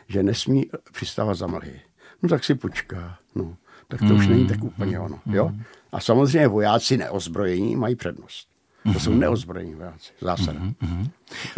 [0.09, 1.81] že nesmí přistávat za mlhy.
[2.23, 3.19] No tak si počká.
[3.35, 3.57] No,
[3.89, 5.21] tak to mm, už není tak úplně ono.
[5.27, 5.49] Jo?
[5.49, 5.63] Mm.
[5.93, 8.52] A samozřejmě vojáci neozbrojení mají přednost.
[8.93, 9.21] To jsou mhm.
[9.21, 10.61] neozbrojení vojáci, zásada.
[10.61, 11.11] Mm-hmm.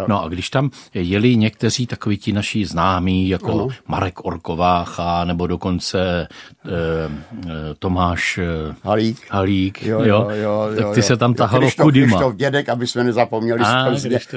[0.07, 3.67] No a když tam jeli někteří takoví ti naši známí, jako ano.
[3.87, 6.27] Marek Orkovácha, nebo dokonce
[6.65, 11.03] e, Tomáš eh, Halík, Halík jo, jo, jo, jo, tak ty jo.
[11.03, 12.17] se tam tahalo Krištof, kudima.
[12.17, 13.85] Krištof dědek, aby jsme nezapomněli, A,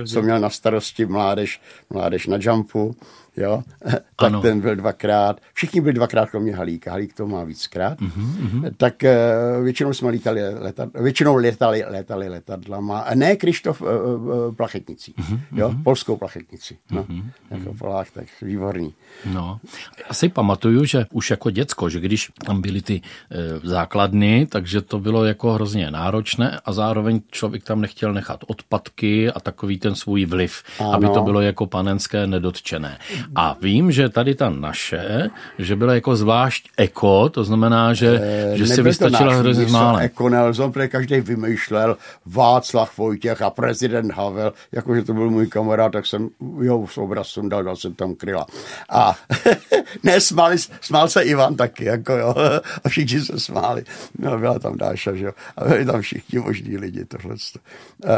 [0.07, 2.97] co měl na starosti mládež, mládež na jumpu
[3.39, 3.63] jo,
[4.17, 4.41] tak ano.
[4.41, 8.71] ten byl dvakrát, všichni byli dvakrát kromě Halíka, Halík to má víckrát, mm-hmm.
[8.77, 14.55] tak uh, většinou jsme lítali, letad, většinou letali, letali letadlama, a ne Krištof uh, uh,
[14.55, 15.28] plachetnicí, mm-hmm.
[15.53, 17.31] Jo, polskou plachetnici, no, mm-hmm.
[17.51, 18.95] jako Polák, tak výborný.
[19.25, 19.61] No,
[20.09, 24.81] já si pamatuju, že už jako děcko, že když tam byly ty uh, základny, takže
[24.81, 29.95] to bylo jako hrozně náročné a zároveň člověk tam nechtěl nechat odpadky a takový ten
[29.95, 30.93] svůj vliv, ano.
[30.93, 32.99] aby to bylo jako panenské nedotčené.
[33.35, 38.59] A vím, že tady ta naše, že byla jako zvlášť eko, to znamená, že, e,
[38.59, 39.99] že si vystačila hrozně málo.
[39.99, 46.07] Eko Nelson, každý vymýšlel Václav Vojtěch a prezident Havel, jakože to byl můj kamarád, tak
[46.07, 46.29] jsem
[46.63, 48.47] jeho obraz sundal, dal jsem tam kryla.
[48.91, 49.15] A
[50.03, 52.35] ne, smáli, smál se Ivan taky, jako jo,
[52.85, 53.85] a všichni se smáli.
[54.19, 57.35] No, byla tam Dáša, že jo, a byli tam všichni možní lidi, tohle.
[57.35, 58.15] E,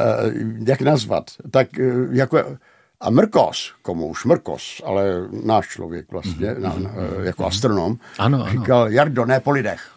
[0.66, 1.24] jak nazvat?
[1.50, 2.38] Tak e, jako
[3.00, 6.60] a Mrkos, komu už Mrkos, ale náš člověk vlastně, mm-hmm.
[6.60, 6.90] na, na,
[7.22, 8.52] jako astronom, ano, ano.
[8.52, 9.90] říkal, Jardo, ne po lidech.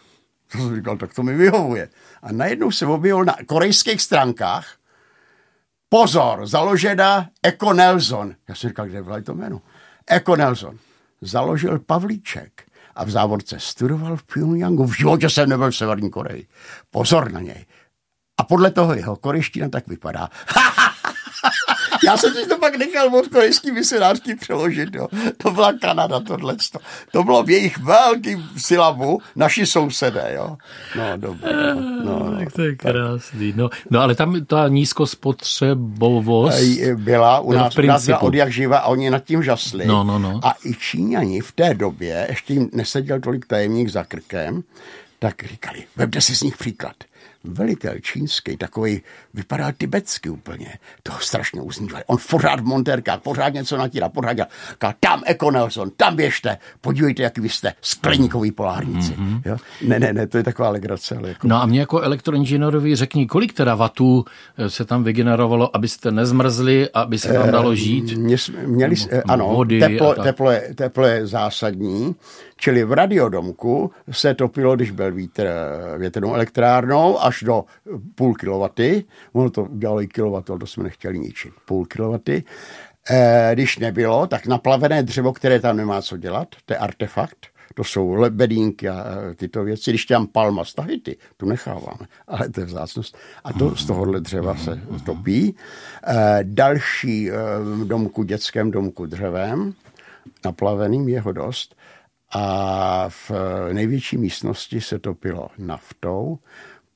[0.52, 1.88] To jsem říkal, tak to mi vyhovuje.
[2.22, 4.66] A najednou se objevil na korejských stránkách
[5.94, 8.34] pozor, založena Eko Nelson.
[8.48, 9.60] Já jsem říkal, kde bylo to jméno?
[10.06, 10.78] Eko Nelson.
[11.20, 12.62] Založil Pavlíček
[12.94, 14.86] a v závodce studoval v Pyongyangu.
[14.86, 16.46] V životě jsem nebyl v Severní Koreji.
[16.90, 17.66] Pozor na něj.
[18.38, 20.28] A podle toho jeho korejština tak vypadá.
[22.04, 24.94] Já jsem si to pak nechal od korejský misionářský přeložit.
[24.94, 25.08] Jo.
[25.36, 26.56] To byla Kanada, tohle.
[27.12, 30.32] To bylo v jejich velkým silabu naši sousedé.
[30.34, 30.56] Jo.
[30.96, 31.74] No, dobře.
[32.04, 33.52] No, no, tak to je krásný.
[33.56, 36.58] No, no ale tam ta nízkospotřebovost
[36.94, 39.86] byla u nás, u nás byla od jak živa a oni nad tím žasli.
[39.86, 40.40] No, no, no.
[40.42, 44.62] A i Číňani v té době, ještě jim neseděl tolik tajemník za krkem,
[45.18, 46.94] tak říkali, vemte si z nich příklad
[47.44, 49.02] velitel čínský, takový
[49.34, 50.78] vypadal tibetsky úplně.
[51.02, 52.02] To strašně uzníval.
[52.06, 54.48] On pořád v montérkách, pořád něco natírá, pořád dělá.
[55.00, 59.12] tam Eko Nelson, tam běžte, podívejte, jaký vy jste, skleníkový polárníci.
[59.12, 59.42] Mm-hmm.
[59.44, 59.56] Jo?
[59.82, 61.16] Ne, ne, ne, to je taková legrace.
[61.16, 61.48] Ale jako...
[61.48, 64.24] No a mě jako elektroinženýrovi řekni, kolik teda vatů
[64.58, 68.18] eh, se tam vygenerovalo, abyste nezmrzli, aby se tam dalo žít?
[68.18, 68.96] Mě, měli,
[69.28, 72.14] ano, vody teplo, teplo, je, teplo je zásadní.
[72.64, 75.48] Čili v radiodomku se topilo, když byl vítr
[75.98, 77.64] větrnou elektrárnou, až do
[78.14, 79.04] půl kilowaty.
[79.32, 81.52] Ono to dělalo i kilowatt, to jsme nechtěli ničit.
[81.64, 82.44] Půl kilowaty.
[83.10, 87.84] E, když nebylo, tak naplavené dřevo, které tam nemá co dělat, to je artefakt, to
[87.84, 89.04] jsou lebedínky a
[89.36, 89.90] tyto věci.
[89.90, 93.16] Když tam palma z Tahiti, tu necháváme, ale to je vzácnost.
[93.44, 95.56] A to z tohohle dřeva se topí.
[96.42, 97.30] Další
[97.84, 99.74] domku, dětském domku dřevem,
[100.44, 101.76] naplaveným jeho dost
[102.30, 103.30] a v
[103.72, 106.38] největší místnosti se topilo naftou,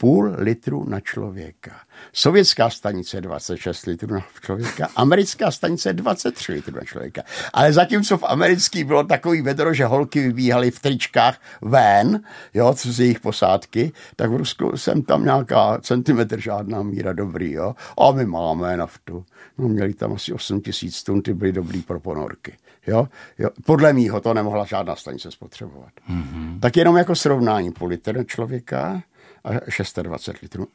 [0.01, 1.71] půl litru na člověka.
[2.13, 7.23] Sovětská stanice 26 litrů na člověka, americká stanice 23 litrů na člověka.
[7.53, 12.21] Ale zatímco v americký bylo takový vedro, že holky vybíhaly v tričkách ven,
[12.55, 17.75] jo, z jejich posádky, tak v Rusku jsem tam nějaká centimetr žádná míra dobrý, jo.
[17.99, 19.25] A my máme naftu.
[19.59, 22.57] No, měli tam asi 8 tisíc tun, ty byly dobrý pro ponorky.
[22.87, 23.09] Jo?
[23.39, 23.49] Jo?
[23.65, 25.91] Podle mýho to nemohla žádná stanice spotřebovat.
[26.11, 26.61] Mm-hmm.
[26.61, 29.03] Tak jenom jako srovnání půl litr na člověka
[29.49, 30.67] a 620 litrů.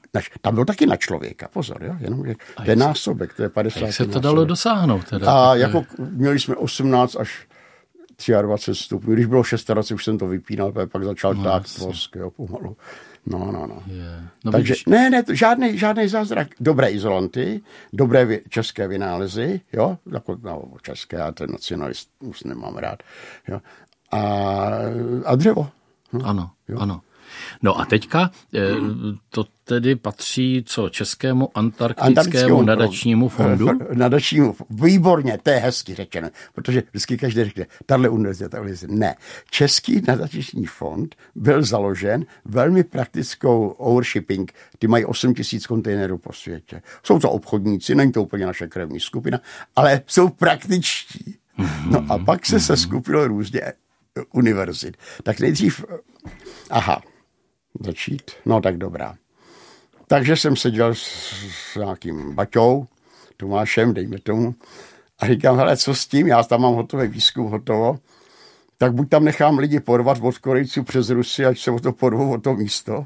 [0.42, 1.96] Tam byl taky na člověka, pozor, jo?
[2.00, 4.24] jenom je, to je násobek, to je 50 Jak se to násobek.
[4.24, 5.10] dalo dosáhnout?
[5.10, 5.32] Teda?
[5.32, 7.48] A jako měli jsme 18 až
[8.42, 9.14] 23 stupňů.
[9.14, 12.78] Když bylo 26, už jsem to vypínal, pak začal no, tát vosk, jo, pomalu.
[13.26, 13.84] No, no, no.
[13.88, 14.24] Yeah.
[14.46, 14.86] no Takže vidíš...
[14.86, 16.48] ne, ne, žádný, žádný zázrak.
[16.60, 17.62] Dobré izolanty,
[17.94, 23.04] dobré vy, české vynálezy, jo, jako no, české, já ten nacionalist už nemám rád,
[23.48, 23.60] jo.
[24.12, 24.20] A,
[25.26, 25.70] a dřevo.
[26.14, 26.80] No, ano, jo.
[26.80, 27.02] ano.
[27.62, 28.60] No a teďka eh,
[29.30, 33.70] to tedy patří co českému antarktickému, antarktickému nadačnímu fondu?
[33.94, 39.16] Nadačnímu Výborně, to je hezky řečeno, protože vždycky každý řekne, tahle univerzita, tahle Ne.
[39.50, 44.54] Český nadační fond byl založen velmi praktickou ownershipping.
[44.80, 46.82] Ty mají 8 tisíc kontejnerů po světě.
[47.04, 49.40] Jsou to obchodníci, není to úplně naše krevní skupina,
[49.76, 51.36] ale jsou praktičtí.
[51.86, 53.62] No a pak se se skupilo různě
[54.34, 54.98] univerzit.
[55.24, 55.86] Tak nejdřív,
[56.70, 57.02] aha,
[57.80, 58.32] začít?
[58.46, 59.16] No tak dobrá.
[60.08, 61.04] Takže jsem seděl s,
[61.74, 62.88] s nějakým Baťou,
[63.38, 64.56] Tomášem, dejme tomu,
[65.20, 68.00] a říkám, hele, co s tím, já tam mám hotový výzkum, hotovo,
[68.78, 72.34] tak buď tam nechám lidi porvat od Korejců přes Rusy, ať se o to porvou
[72.34, 73.06] o to místo,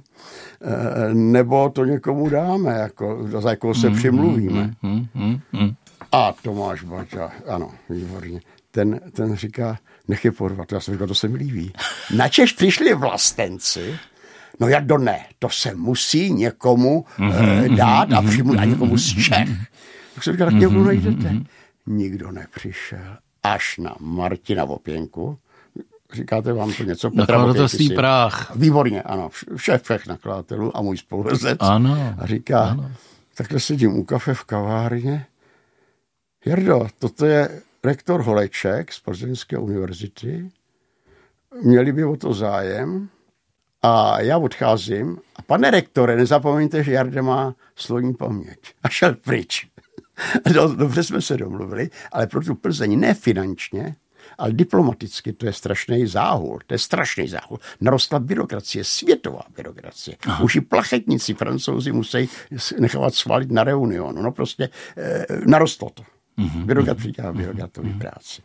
[0.61, 4.73] eh, nebo to někomu dáme, jako, za jakou se mm, přimluvíme.
[4.81, 5.73] Mm, mm, mm,
[6.11, 9.77] a Tomáš Baťa, ano, výborně, ten, ten říká,
[10.07, 10.71] nech je porvat.
[10.71, 11.73] Já jsem říkal, to se mi líbí.
[12.15, 13.99] Načež přišli vlastenci,
[14.59, 19.23] No jak do ne, to se musí někomu mm-hmm, dát a přijmu a někomu z
[19.23, 19.49] Čech.
[20.15, 21.35] Tak jsem říkal, tak někomu najdete.
[21.87, 23.17] Nikdo nepřišel.
[23.43, 25.37] Až na Martina Vopěnku,
[26.13, 27.11] Říkáte vám to něco?
[27.13, 28.55] Nakladatelství práh.
[28.55, 29.29] Výborně, ano.
[29.55, 31.57] Šéf všech nakladatelů a můj spoluvezec.
[31.61, 32.15] Ano.
[32.17, 32.91] A říká, ano.
[33.35, 35.25] takhle sedím u kafe v kavárně.
[36.45, 40.49] Jardo, toto je rektor Holeček z Plzeňské univerzity.
[41.63, 43.09] Měli by o to zájem.
[43.81, 48.59] A já odcházím a pane rektore, nezapomeňte, že Jarda má slovní paměť.
[48.83, 49.67] A šel pryč.
[50.75, 53.95] Dobře jsme se domluvili, ale pro tu Plzeň ne finančně,
[54.37, 56.59] ale diplomaticky to je strašný záhul.
[56.67, 57.59] To je strašný záhul.
[57.81, 60.17] Narostla byrokracie, světová byrokracie.
[60.25, 60.43] Aha.
[60.43, 62.29] Už i plachetníci francouzi musí
[62.79, 64.21] nechávat svalit na reunionu.
[64.21, 66.03] No prostě eh, narostlo to.
[66.37, 66.65] Mm-hmm.
[66.65, 67.99] Byrokrat přidělá byrokratový mm-hmm.
[67.99, 68.41] práci.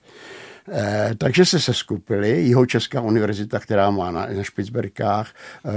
[0.69, 5.71] Eh, takže se seskupili, jeho Česká univerzita, která má na, na Špicberkách, eh,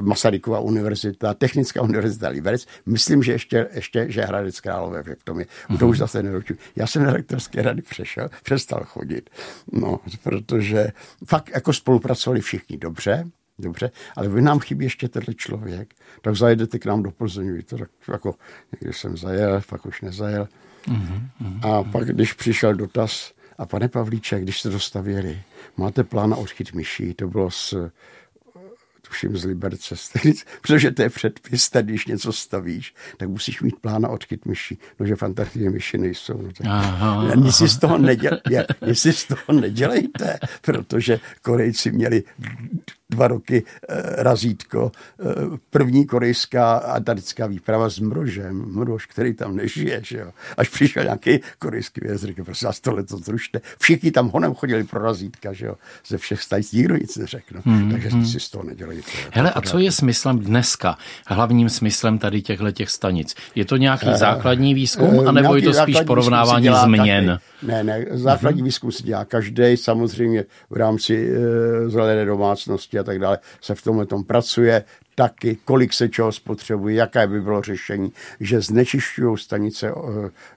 [0.00, 5.46] Masarykova univerzita, Technická univerzita Liberec, myslím, že ještě, ještě že Hradec Králové v tom je.
[5.46, 5.78] Mm-hmm.
[5.78, 6.54] To už zase nedoču.
[6.76, 9.30] Já jsem na rektorské rady přešel, přestal chodit,
[9.72, 10.92] no, protože
[11.26, 13.24] fakt jako spolupracovali všichni dobře,
[13.58, 17.78] Dobře, ale vy nám chybí ještě tenhle člověk, tak zajedete k nám do Plzeň, to
[17.78, 18.34] tak jako
[18.72, 20.48] někdy jsem zajel, pak už nezajel.
[20.86, 25.42] Mm-hmm, a pak, když přišel dotaz, a pane Pavlíček, když jste dostavěli,
[25.76, 27.90] máte plán na odchyt myší, to bylo s
[29.08, 29.94] tuším z Liberce,
[30.62, 34.78] protože to je předpis, tady, když něco stavíš, tak musíš mít plán na odchyt myší.
[35.00, 36.42] No, že fantazie myši nejsou.
[36.42, 38.40] No, tak aha, nic, si z toho neděl,
[38.86, 42.22] nic si z toho nedělejte, protože Korejci měli
[43.10, 44.92] dva roky eh, razítko.
[45.20, 45.24] Eh,
[45.70, 50.30] první korejská antarktická výprava s mrožem, mrož, který tam nežije, že jo.
[50.56, 53.60] Až přišel nějaký korejský věc, říkal, prostě vás tohle to zrušte.
[53.78, 55.74] Všichni tam honem chodili pro razítka, že jo.
[56.06, 57.54] Ze všech stanic nikdo nic neřekl.
[57.64, 58.26] Hmm, Takže hmm.
[58.26, 59.10] si z toho nedělejte.
[59.32, 63.34] Hele, a co je smyslem dneska, hlavním smyslem tady těchto těch stanic?
[63.54, 67.26] Je to nějaký uh, základní výzkum, uh, anebo je to spíš porovnávání změn?
[67.26, 67.44] Každý.
[67.62, 68.64] Ne, ne, základní uh-huh.
[68.64, 73.82] výzkum se dělá každý, samozřejmě v rámci uh, zelené domácnosti a tak dále se v
[73.82, 79.92] tomhle tom pracuje taky, kolik se čeho spotřebuje, jaké by bylo řešení, že znečišťují stanice,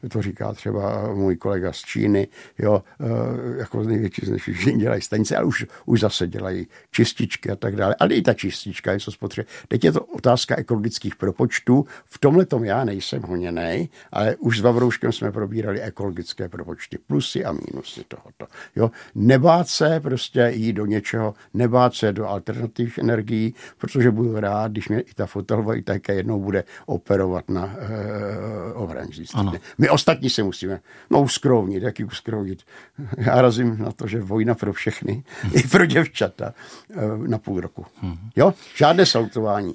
[0.04, 2.28] eh, to říká třeba můj kolega z Číny,
[2.60, 7.76] jo, eh, jako největší znečištění dělají stanice, ale už, už zase dělají čističky a tak
[7.76, 7.96] dále.
[8.00, 9.48] Ale i ta čistička je co spotřebuje.
[9.68, 11.86] Teď je to otázka ekologických propočtů.
[12.06, 17.46] V tomhle tom já nejsem honěný, ale už s Vavrouškem jsme probírali ekologické propočty, plusy
[17.46, 18.48] a mínusy tohoto.
[18.76, 18.92] Jo.
[19.16, 24.90] Nebát se prostě jít do něčeho, nebát se do alternativních energií, protože budu rád, když
[24.90, 27.88] mě i ta fotelba i také jednou bude operovat na eh,
[28.70, 29.52] e, obranžnictví.
[29.78, 30.80] My ostatní se musíme,
[31.10, 32.64] no uskrovnit, jaký uskrovnit.
[33.18, 36.54] Já razím na to, že vojna pro všechny, i pro děvčata
[36.96, 37.86] uh, na půl roku.
[38.02, 38.30] Mhm.
[38.36, 38.54] Jo?
[38.76, 39.74] Žádné saltování.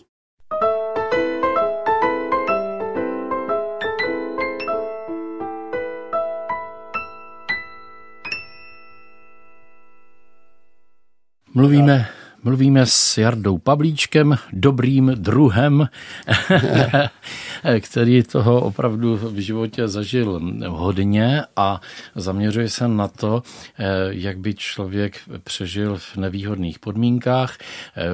[11.55, 12.09] Mluvíme
[12.45, 15.89] Mluvíme s Jardou Pavlíčkem, dobrým druhem,
[17.81, 21.81] který toho opravdu v životě zažil hodně a
[22.15, 23.43] zaměřuje se na to,
[24.09, 27.59] jak by člověk přežil v nevýhodných podmínkách.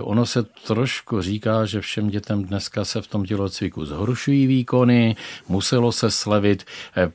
[0.00, 5.16] Ono se trošku říká, že všem dětem dneska se v tom tělocviku zhoršují výkony,
[5.48, 6.64] muselo se slevit.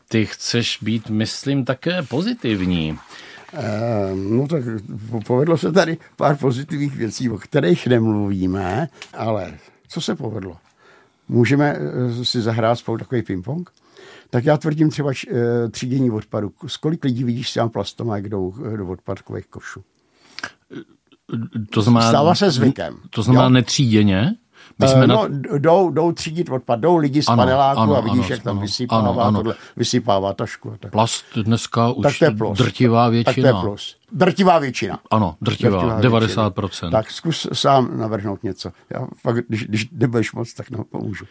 [0.07, 2.97] Ty chceš být, myslím, také pozitivní.
[3.53, 4.63] Ehm, no tak
[5.25, 9.53] povedlo se tady pár pozitivních věcí, o kterých nemluvíme, ale
[9.87, 10.57] co se povedlo?
[11.27, 11.75] Můžeme
[12.19, 13.63] eh, si zahrát spolu takový ping-pong?
[14.29, 16.51] Tak já tvrdím třeba eh, třídění odpadu.
[16.67, 19.83] Z kolik lidí vidíš s plastoma, jak jdou eh, do odpadkových košů?
[21.69, 22.97] To znamená, Stává se zvykem.
[23.09, 23.49] To znamená jo?
[23.49, 24.35] netříděně?
[24.79, 25.57] My jsme no, na...
[25.57, 28.51] jdou, jdou třídit odpad, jdou lidi z ano, paneláku ano, a vidíš, ano, jak tam
[28.51, 29.39] ano, vysypává, ano.
[29.39, 30.73] Tohle, vysypává tašku.
[30.79, 30.91] Tak.
[30.91, 32.57] Plast dneska už tak to je plus.
[32.57, 33.47] drtivá většina.
[33.47, 33.95] Tak to je plus.
[34.11, 34.99] Drtivá většina.
[35.11, 36.61] Ano, drtivá, drtivá 90%.
[36.61, 36.91] Většina.
[36.91, 38.71] Tak zkus sám navrhnout něco.
[38.89, 41.25] Já fakt, když, když nebudeš moc, tak no, pomůžu.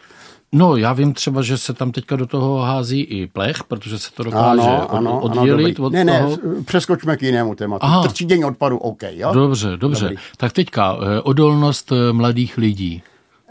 [0.55, 4.11] No, já vím třeba, že se tam teďka do toho hází i plech, protože se
[4.11, 6.29] to dokáže ano, ano, oddělit ano, od ne, toho.
[6.29, 7.85] Ne, přeskočme k jinému tématu.
[7.85, 8.07] Aha.
[8.07, 9.33] Třídění odpadu, OK, jo?
[9.33, 10.05] Dobře, dobře.
[10.05, 10.17] Dobrý.
[10.37, 13.01] Tak teďka eh, odolnost eh, mladých lidí.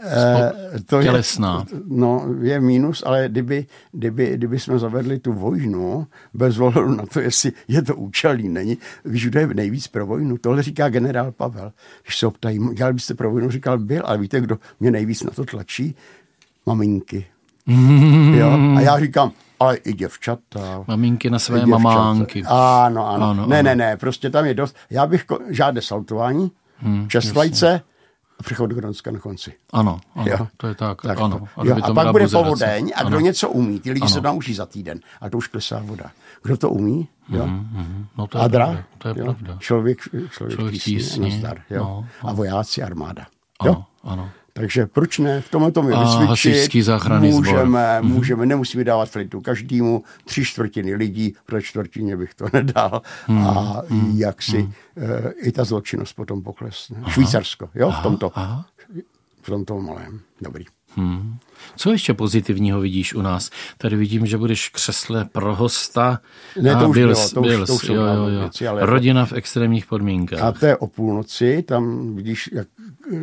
[0.05, 1.65] Eh, to tělesná.
[1.73, 7.05] Je, no, je mínus, ale kdyby, kdyby, kdyby jsme zavedli tu vojnu, bez ohledu na
[7.05, 8.77] to, jestli je to účelný, není.
[9.05, 10.37] Víš, kdo je nejvíc pro vojnu?
[10.37, 11.71] Tohle říká generál Pavel.
[12.03, 15.31] Když se optají, dělal byste pro vojnu, říkal, byl, ale víte, kdo mě nejvíc na
[15.31, 15.95] to tlačí?
[16.65, 17.25] Maminky.
[17.65, 18.33] Mm.
[18.33, 18.49] Jo?
[18.77, 20.83] A já říkám, ale i děvčata.
[20.87, 22.43] Maminky na své mamánky.
[22.47, 23.45] Ano, ano, ano.
[23.47, 23.69] Ne, ano.
[23.69, 24.75] ne, ne, prostě tam je dost.
[24.89, 27.81] Já bych žádné saltování, hmm, čestlajce,
[28.43, 29.53] přechod do Gronska na konci.
[29.73, 30.47] Ano, ano jo?
[30.57, 31.01] to je tak.
[31.01, 31.65] tak ano, to.
[31.65, 33.19] Jo, a pak bude povodeň a kdo ano.
[33.19, 34.09] něco umí, ty lidi ano.
[34.09, 36.11] se naučí za týden a to už klesá voda.
[36.43, 37.07] Kdo to umí?
[37.29, 37.45] Jo?
[37.45, 38.05] Mm-hmm.
[38.17, 38.83] No to je Adra, pravda.
[38.97, 39.23] To je jo?
[39.23, 39.57] pravda.
[39.59, 41.29] Člověk, člověk, člověk tísní, tísní.
[41.29, 41.83] Nazdar, jo?
[41.83, 42.29] No, no.
[42.29, 43.25] A vojáci armáda.
[43.63, 43.71] Jo?
[43.71, 44.29] Ano, ano.
[44.53, 45.41] Takže proč ne?
[45.41, 46.85] V tomhle to mi vysvědčit.
[47.19, 48.11] můžeme, sbor.
[48.11, 53.01] můžeme, nemusíme dávat flintu každému, tři čtvrtiny lidí, pro čtvrtině bych to nedal.
[53.27, 53.47] Hmm.
[53.47, 54.19] A hmm.
[54.19, 54.73] jak si hmm.
[55.41, 56.97] i ta zločinnost potom poklesne.
[57.01, 57.11] Aha.
[57.11, 57.99] Švýcarsko, jo, aha.
[57.99, 58.31] v tomto.
[58.35, 58.65] Aha.
[59.41, 60.19] V tomto malém.
[60.41, 60.65] Dobrý.
[60.95, 61.37] Hmm.
[61.75, 63.49] Co ještě pozitivního vidíš u nás?
[63.77, 66.19] Tady vidím, že budeš křesle pro hosta.
[66.61, 68.39] Ne, to už byl, bylo, to už, byl, to už jo, jo, jo.
[68.39, 70.41] Věci, ale Rodina v extrémních podmínkách.
[70.41, 72.67] A to je o půlnoci, tam vidíš, jak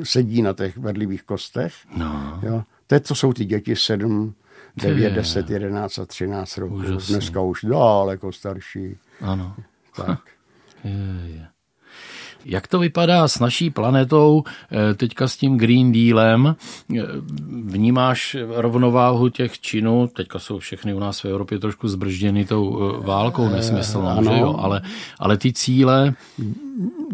[0.03, 1.74] sedí na těch vedlivých kostech.
[1.97, 2.41] No.
[2.43, 2.62] Jo.
[2.87, 4.35] Teď to jsou ty děti 7,
[4.76, 6.74] 9, 10, 11 a 13 roků.
[6.74, 7.14] Úžasný.
[7.14, 8.97] Dneska už daleko starší.
[9.20, 9.55] Ano.
[9.97, 10.20] Tak.
[10.85, 11.47] Je, je.
[12.45, 16.57] Jak to vypadá s naší planetou eh, teďka s tím Green Dealem?
[16.99, 17.03] Eh,
[17.64, 20.09] vnímáš rovnováhu těch činů?
[20.16, 24.33] Teďka jsou všechny u nás v Evropě trošku zbržděny tou eh, válkou nesmyslnou, ano.
[24.33, 24.57] že jo?
[24.59, 24.83] Ale,
[25.18, 26.14] ale ty cíle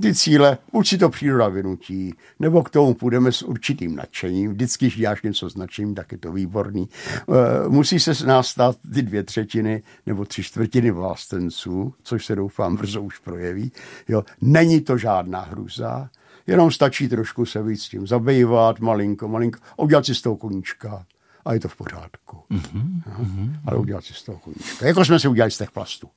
[0.00, 4.50] ty cíle, buď si to příroda vynutí, nebo k tomu půjdeme s určitým nadšením.
[4.50, 6.88] Vždycky, když děláš něco s nadšením, tak je to výborný.
[7.28, 12.36] E, musí se s nás stát ty dvě třetiny nebo tři čtvrtiny vlastenců, což se
[12.36, 13.72] doufám brzo už projeví.
[14.08, 16.10] Jo, není to žádná hruza,
[16.46, 21.06] jenom stačí trošku se víc tím zabývat, malinko, malinko, a udělat si z toho koníčka
[21.44, 22.36] a je to v pořádku.
[22.50, 23.60] Mm-hmm, mm-hmm.
[23.66, 24.86] Ale udělat si z toho koníčka.
[24.86, 26.08] Jako jsme si udělali z těch plastů.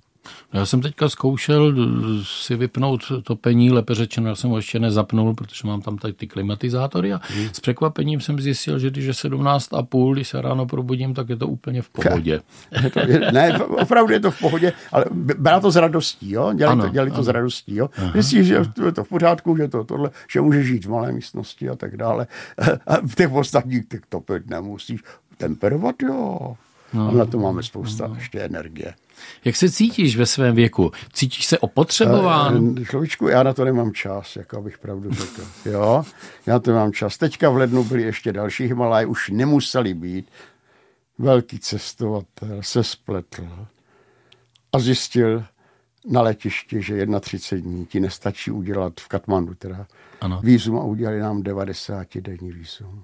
[0.54, 1.76] Já jsem teďka zkoušel
[2.24, 6.28] si vypnout topení, lépe řečeno, já jsem ho ještě nezapnul, protože mám tam tady ty
[6.28, 7.50] klimatizátory a hmm.
[7.54, 11.30] s překvapením jsem zjistil, že když je 17 a půl, když se ráno probudím, tak
[11.30, 12.42] je to úplně v pohodě.
[13.32, 16.54] ne, opravdu je to v pohodě, ale byla to s radostí, jo?
[16.54, 17.90] Dělali, ano, to, dělali to s radostí, jo?
[18.16, 21.70] Myslíš, že je to v pořádku, že to tohle, že může žít v malé místnosti
[21.70, 22.28] a tak dále.
[22.88, 25.02] A v těch ostatních těch topit nemusíš
[25.38, 26.56] temperovat, jo.
[26.94, 28.16] No, a na to máme spousta no.
[28.16, 28.94] ještě energie.
[29.46, 30.92] Jak se cítíš ve svém věku?
[31.14, 32.76] Cítíš se opotřebován?
[32.82, 35.42] Eh, člověčku, já na to nemám čas, jako abych pravdu řekl.
[35.66, 36.04] Jo,
[36.46, 37.18] já na to nemám čas.
[37.18, 40.32] Teďka v lednu byly ještě další Himalaj, už nemuseli být.
[41.18, 43.68] Velký cestovatel se spletl
[44.74, 45.44] a zjistil
[46.08, 49.88] na letišti, že 31 dní ti nestačí udělat v Katmandu teda
[50.22, 50.42] ano.
[50.44, 53.04] vízum a udělali nám 90 denní vízum.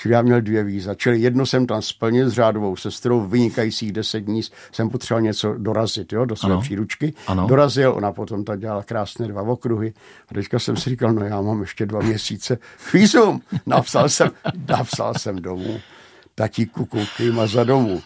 [0.00, 0.94] Čili já měl dvě víza.
[0.94, 4.40] Čili jedno jsem tam splnil s řádovou sestrou, vynikajících deset dní
[4.72, 6.60] jsem potřeboval něco dorazit, jo, do své ano.
[6.60, 7.14] příručky.
[7.26, 7.46] Ano.
[7.46, 9.92] Dorazil, ona potom ta dělala krásné dva okruhy.
[10.30, 12.58] A teďka jsem si říkal, no já mám ještě dva měsíce
[12.92, 13.40] vízum.
[13.66, 14.30] Napsal jsem,
[14.68, 15.80] napsal jsem domů.
[16.34, 18.02] Tatíku, koukej, ma za domů.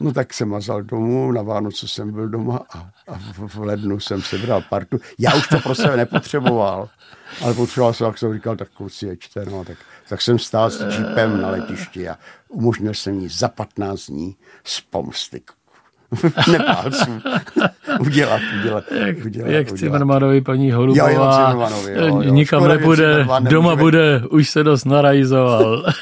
[0.00, 2.78] No tak jsem mazal domů, na Vánoce jsem byl doma a,
[3.08, 4.98] a v, lednu jsem sebral partu.
[5.18, 6.88] Já už to pro sebe nepotřeboval,
[7.42, 9.76] ale potřeboval jsem, jak jsem říkal, tak kluci ječte, no, tak,
[10.08, 12.18] tak jsem stál s čipem na letišti a
[12.48, 15.42] umožnil jsem jí za 15 dní z pomsty
[16.52, 17.10] Nepálců.
[18.00, 18.84] udělat, udělat.
[18.92, 21.10] Jak, udělat, jak Cimrmanovi paní Holubová.
[21.10, 22.22] Jo, jo, jo, jo.
[22.22, 25.84] Nikam Škoda, nebude, doma bude, už se dost narajzoval.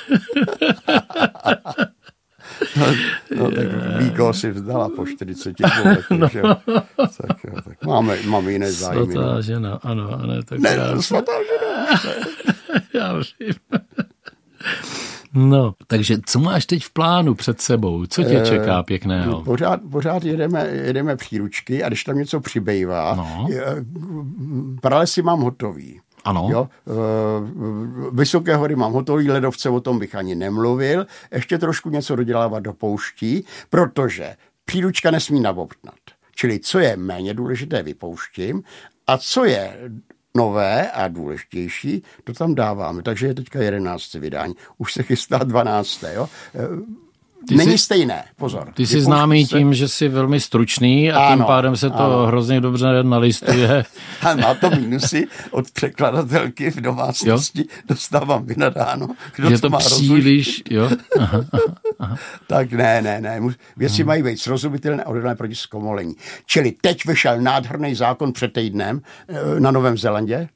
[2.76, 2.86] No,
[3.36, 6.28] no tak si vzdala po 40 letech, no.
[6.28, 6.42] že?
[6.96, 9.12] Tak, jo, tak máme, máme jiné zájmy.
[9.12, 9.42] Svatá no.
[9.42, 10.42] žena, ano, ano.
[10.42, 11.02] Tak ne, já...
[11.02, 11.86] svatá žena.
[12.94, 13.54] já vím.
[15.34, 18.06] No, takže co máš teď v plánu před sebou?
[18.06, 19.42] Co tě čeká pěkného?
[19.42, 23.48] Pořád, pořád jedeme, jedeme příručky a když tam něco přibývá, no.
[24.80, 26.00] pralesy mám hotový.
[26.26, 26.48] Ano.
[26.52, 26.68] Jo?
[26.86, 26.90] Eh,
[28.12, 31.06] vysoké hory mám hotový, ledovce o tom bych ani nemluvil.
[31.32, 35.94] Ještě trošku něco dodělávat do pouští, protože příručka nesmí nabobtnat.
[36.34, 38.62] Čili co je méně důležité, vypouštím
[39.06, 39.90] a co je
[40.36, 43.02] nové a důležitější, to tam dáváme.
[43.02, 44.14] Takže je teďka 11.
[44.14, 44.54] vydání.
[44.78, 46.04] Už se chystá 12.
[46.14, 46.28] Jo?
[47.48, 48.72] Ty Není jsi, stejné, pozor.
[48.74, 49.58] Ty jsi známý se...
[49.58, 52.26] tím, že jsi velmi stručný a ano, tím pádem se to ano.
[52.26, 53.84] hrozně dobře nalistuje.
[54.22, 57.82] a má to minusy od překladatelky v domácnosti, jo?
[57.88, 59.08] dostávám vynadáno.
[59.36, 60.90] Kdo že to, má příliš, jo?
[61.18, 62.16] Aha, aha, aha.
[62.46, 63.40] tak ne, ne, ne.
[63.76, 64.06] Věci hmm.
[64.06, 66.14] mají být srozumitelné a odhodlané proti zkomolení.
[66.46, 70.48] Čili teď vyšel nádherný zákon před týdnem eh, na Novém Zelandě,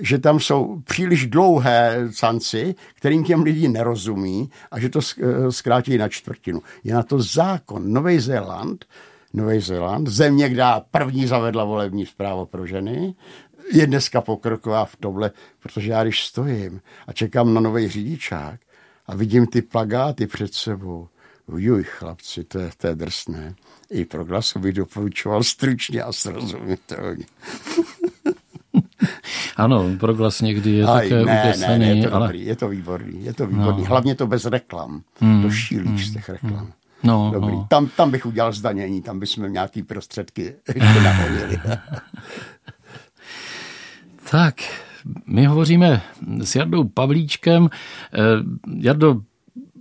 [0.00, 5.98] že tam jsou příliš dlouhé canci, kterým těm lidi nerozumí a že to eh, zkrátí
[5.98, 6.62] na čtvrtinu.
[6.84, 7.92] Je na to zákon.
[7.92, 8.84] Nový Zéland,
[9.32, 13.14] Nový Zéland, země, kde první zavedla volební zprávo pro ženy,
[13.72, 15.30] je dneska pokroková v tomhle,
[15.60, 18.60] protože já když stojím a čekám na nový řidičák
[19.06, 21.08] a vidím ty plagáty před sebou,
[21.46, 23.54] Ujuj, chlapci, to je, to je drsné.
[23.90, 27.24] I pro glasu bych doporučoval stručně a srozumitelně.
[29.56, 32.26] Ano, proglas někdy je Aj, také ne, ukesaný, ne, je to ale...
[32.26, 33.82] dobrý, je to výborný, je to výborný.
[33.82, 33.88] No.
[33.88, 35.02] Hlavně to bez reklam.
[35.20, 35.42] Hmm.
[35.42, 36.38] To šílíš z těch hmm.
[36.42, 36.64] reklam.
[36.64, 36.72] Hmm.
[37.02, 37.52] No, Dobrý.
[37.52, 37.66] No.
[37.70, 40.54] Tam, tam bych udělal zdanění, tam bychom nějaký prostředky
[41.02, 41.60] nahodili.
[44.30, 44.54] tak,
[45.26, 46.02] my hovoříme
[46.42, 47.68] s Jardou Pavlíčkem.
[48.12, 48.18] Eh,
[48.78, 49.16] Jardo,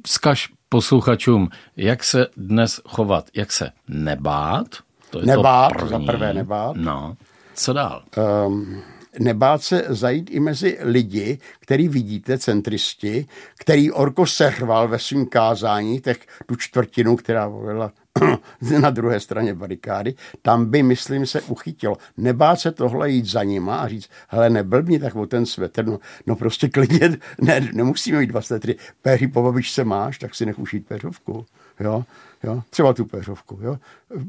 [0.08, 4.68] vzkaž posluchačům, jak se dnes chovat, jak se nebát.
[5.10, 6.76] To je nebát, to za prvé nebát.
[6.76, 7.16] No,
[7.56, 8.04] co dál?
[8.47, 8.82] Um,
[9.20, 13.26] nebát se zajít i mezi lidi, který vidíte, centristi,
[13.60, 17.91] který Orko sehrval ve svým kázání, těch, tu čtvrtinu, která volila
[18.82, 21.97] na druhé straně barikády, tam by, myslím, se uchytilo.
[22.18, 25.99] Nebát se tohle jít za nima a říct, hele, neblbni tak o ten svetr, no,
[26.26, 30.60] no prostě klidně, ne, nemusíme mít dva svetry, péry po babičce máš, tak si nech
[30.60, 31.45] ušít péřovku.
[31.80, 32.05] Jo?
[32.43, 32.63] Jo?
[32.69, 33.59] Třeba tu peřovku.
[33.61, 33.77] Jo?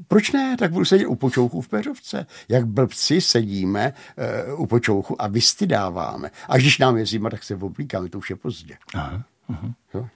[0.08, 0.56] Proč ne?
[0.56, 2.26] Tak budu sedět u počouchu v peřovce.
[2.48, 3.92] Jak blbci sedíme
[4.52, 6.30] uh, u počouchu a vystydáváme.
[6.48, 8.76] A když nám je zima, tak se oblíkáme, to už je pozdě.
[8.94, 9.68] Aha, aha.
[9.94, 10.08] Jo?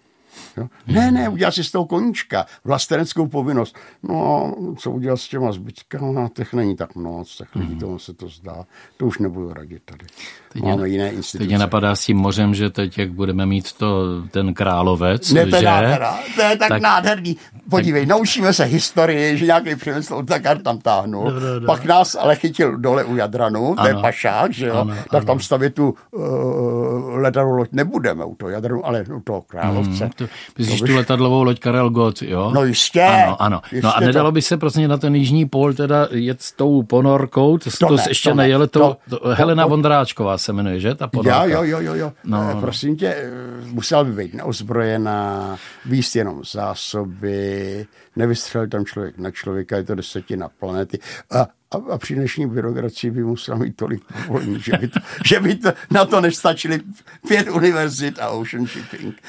[0.56, 0.68] Jo?
[0.86, 3.76] Ne, ne, udělal si z toho koníčka, vlasteneckou povinnost.
[4.02, 7.80] No, co udělat s těma zbytkama, těch není tak moc, tak lidí mhm.
[7.80, 8.64] tomu se to zdá.
[8.96, 10.06] To už nebudu radit tady.
[10.52, 11.38] Teď Máme mě, jiné instituce.
[11.38, 15.46] Teď mě napadá s tím mořem, že teď, jak budeme mít to, ten královec, ne,
[15.46, 15.66] to je že?
[15.66, 17.36] Nádhera, to je tak, tak nádherný.
[17.70, 18.08] Podívej, tak...
[18.08, 21.30] naučíme se historii, že nějaký přemysl od Takar tam táhnul.
[21.30, 21.66] Do, do, do.
[21.66, 23.82] Pak nás ale chytil dole u Jadranu, ano.
[23.82, 24.74] to je pašák, že jo?
[24.74, 25.24] Ano, tak ano.
[25.24, 30.04] tam stavět tu uh, letadlovou loď nebudeme u toho Jadranu, ale u toho královce.
[30.04, 30.23] Hmm, to,
[30.58, 32.50] myslíš tu letadlovou loď Karel Gott, jo?
[32.54, 33.02] No jistě.
[33.02, 33.60] Ano, ano.
[33.72, 34.32] Jistě no a nedalo to...
[34.32, 37.96] by se prostě na ten jižní pól teda jet s tou ponorkou, to, to, to
[37.96, 40.94] ne, ještě to nejele, to, to, to, Helena to, Vondráčková se jmenuje, že?
[40.94, 41.44] Ta ponorka.
[41.44, 42.12] Jo, jo, jo, jo.
[42.24, 42.60] No, no.
[42.60, 43.30] Prosím tě, eh,
[43.66, 45.56] musela by být neozbrojená,
[45.86, 50.98] víc jenom zásoby, nevystřelil tam člověk na člověka, je to desetina planety.
[51.30, 55.40] A, a, a při dnešní byrokracii by musel mít tolik povolení, že by, to, že
[55.40, 56.80] by to, na to nestačili
[57.28, 59.22] pět univerzit a ocean shipping.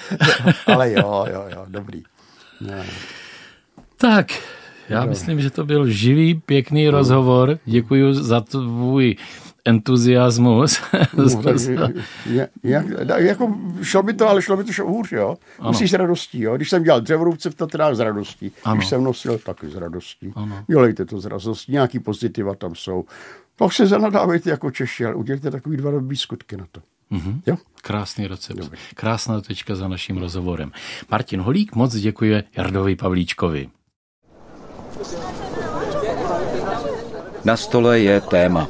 [0.67, 2.03] Ale jo, jo, jo, dobrý.
[2.61, 2.83] No.
[3.97, 4.27] Tak,
[4.89, 5.07] já no.
[5.07, 6.91] myslím, že to byl živý, pěkný no.
[6.91, 7.59] rozhovor.
[7.65, 9.15] Děkuji za tvůj
[9.65, 10.81] entuziasmus.
[11.13, 11.41] No,
[12.63, 12.85] jak,
[13.17, 15.35] jako šlo by to, ale šlo by to šlo hůř, jo.
[15.59, 15.69] Ano.
[15.69, 16.55] Musíš s radostí, jo.
[16.55, 18.51] Když jsem dělal dřevorubce v Tatrách s radostí.
[18.63, 18.75] Ano.
[18.75, 20.33] Když jsem nosil, taky s radostí.
[20.35, 20.63] Ano.
[20.67, 23.05] Dělejte to s radostí, nějaký pozitiva tam jsou.
[23.57, 26.81] Pak se zanadávejte jako Češi, ale udělejte takový dva dobrý skutky na to.
[27.11, 27.41] Mm-hmm.
[27.45, 27.55] Jo?
[27.81, 28.57] Krásný recept.
[28.57, 28.79] Dobrý.
[28.95, 30.71] Krásná tečka za naším rozhovorem.
[31.11, 33.69] Martin Holík moc děkuje Jardovi Pavlíčkovi.
[37.45, 38.67] Na stole je téma.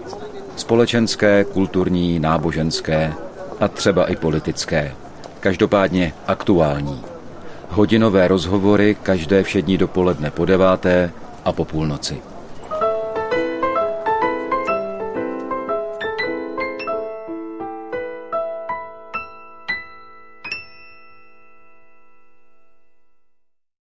[0.55, 3.13] Společenské, kulturní, náboženské
[3.59, 4.95] a třeba i politické.
[5.39, 7.01] Každopádně aktuální.
[7.69, 11.11] Hodinové rozhovory každé všední dopoledne po deváté
[11.45, 12.21] a po půlnoci.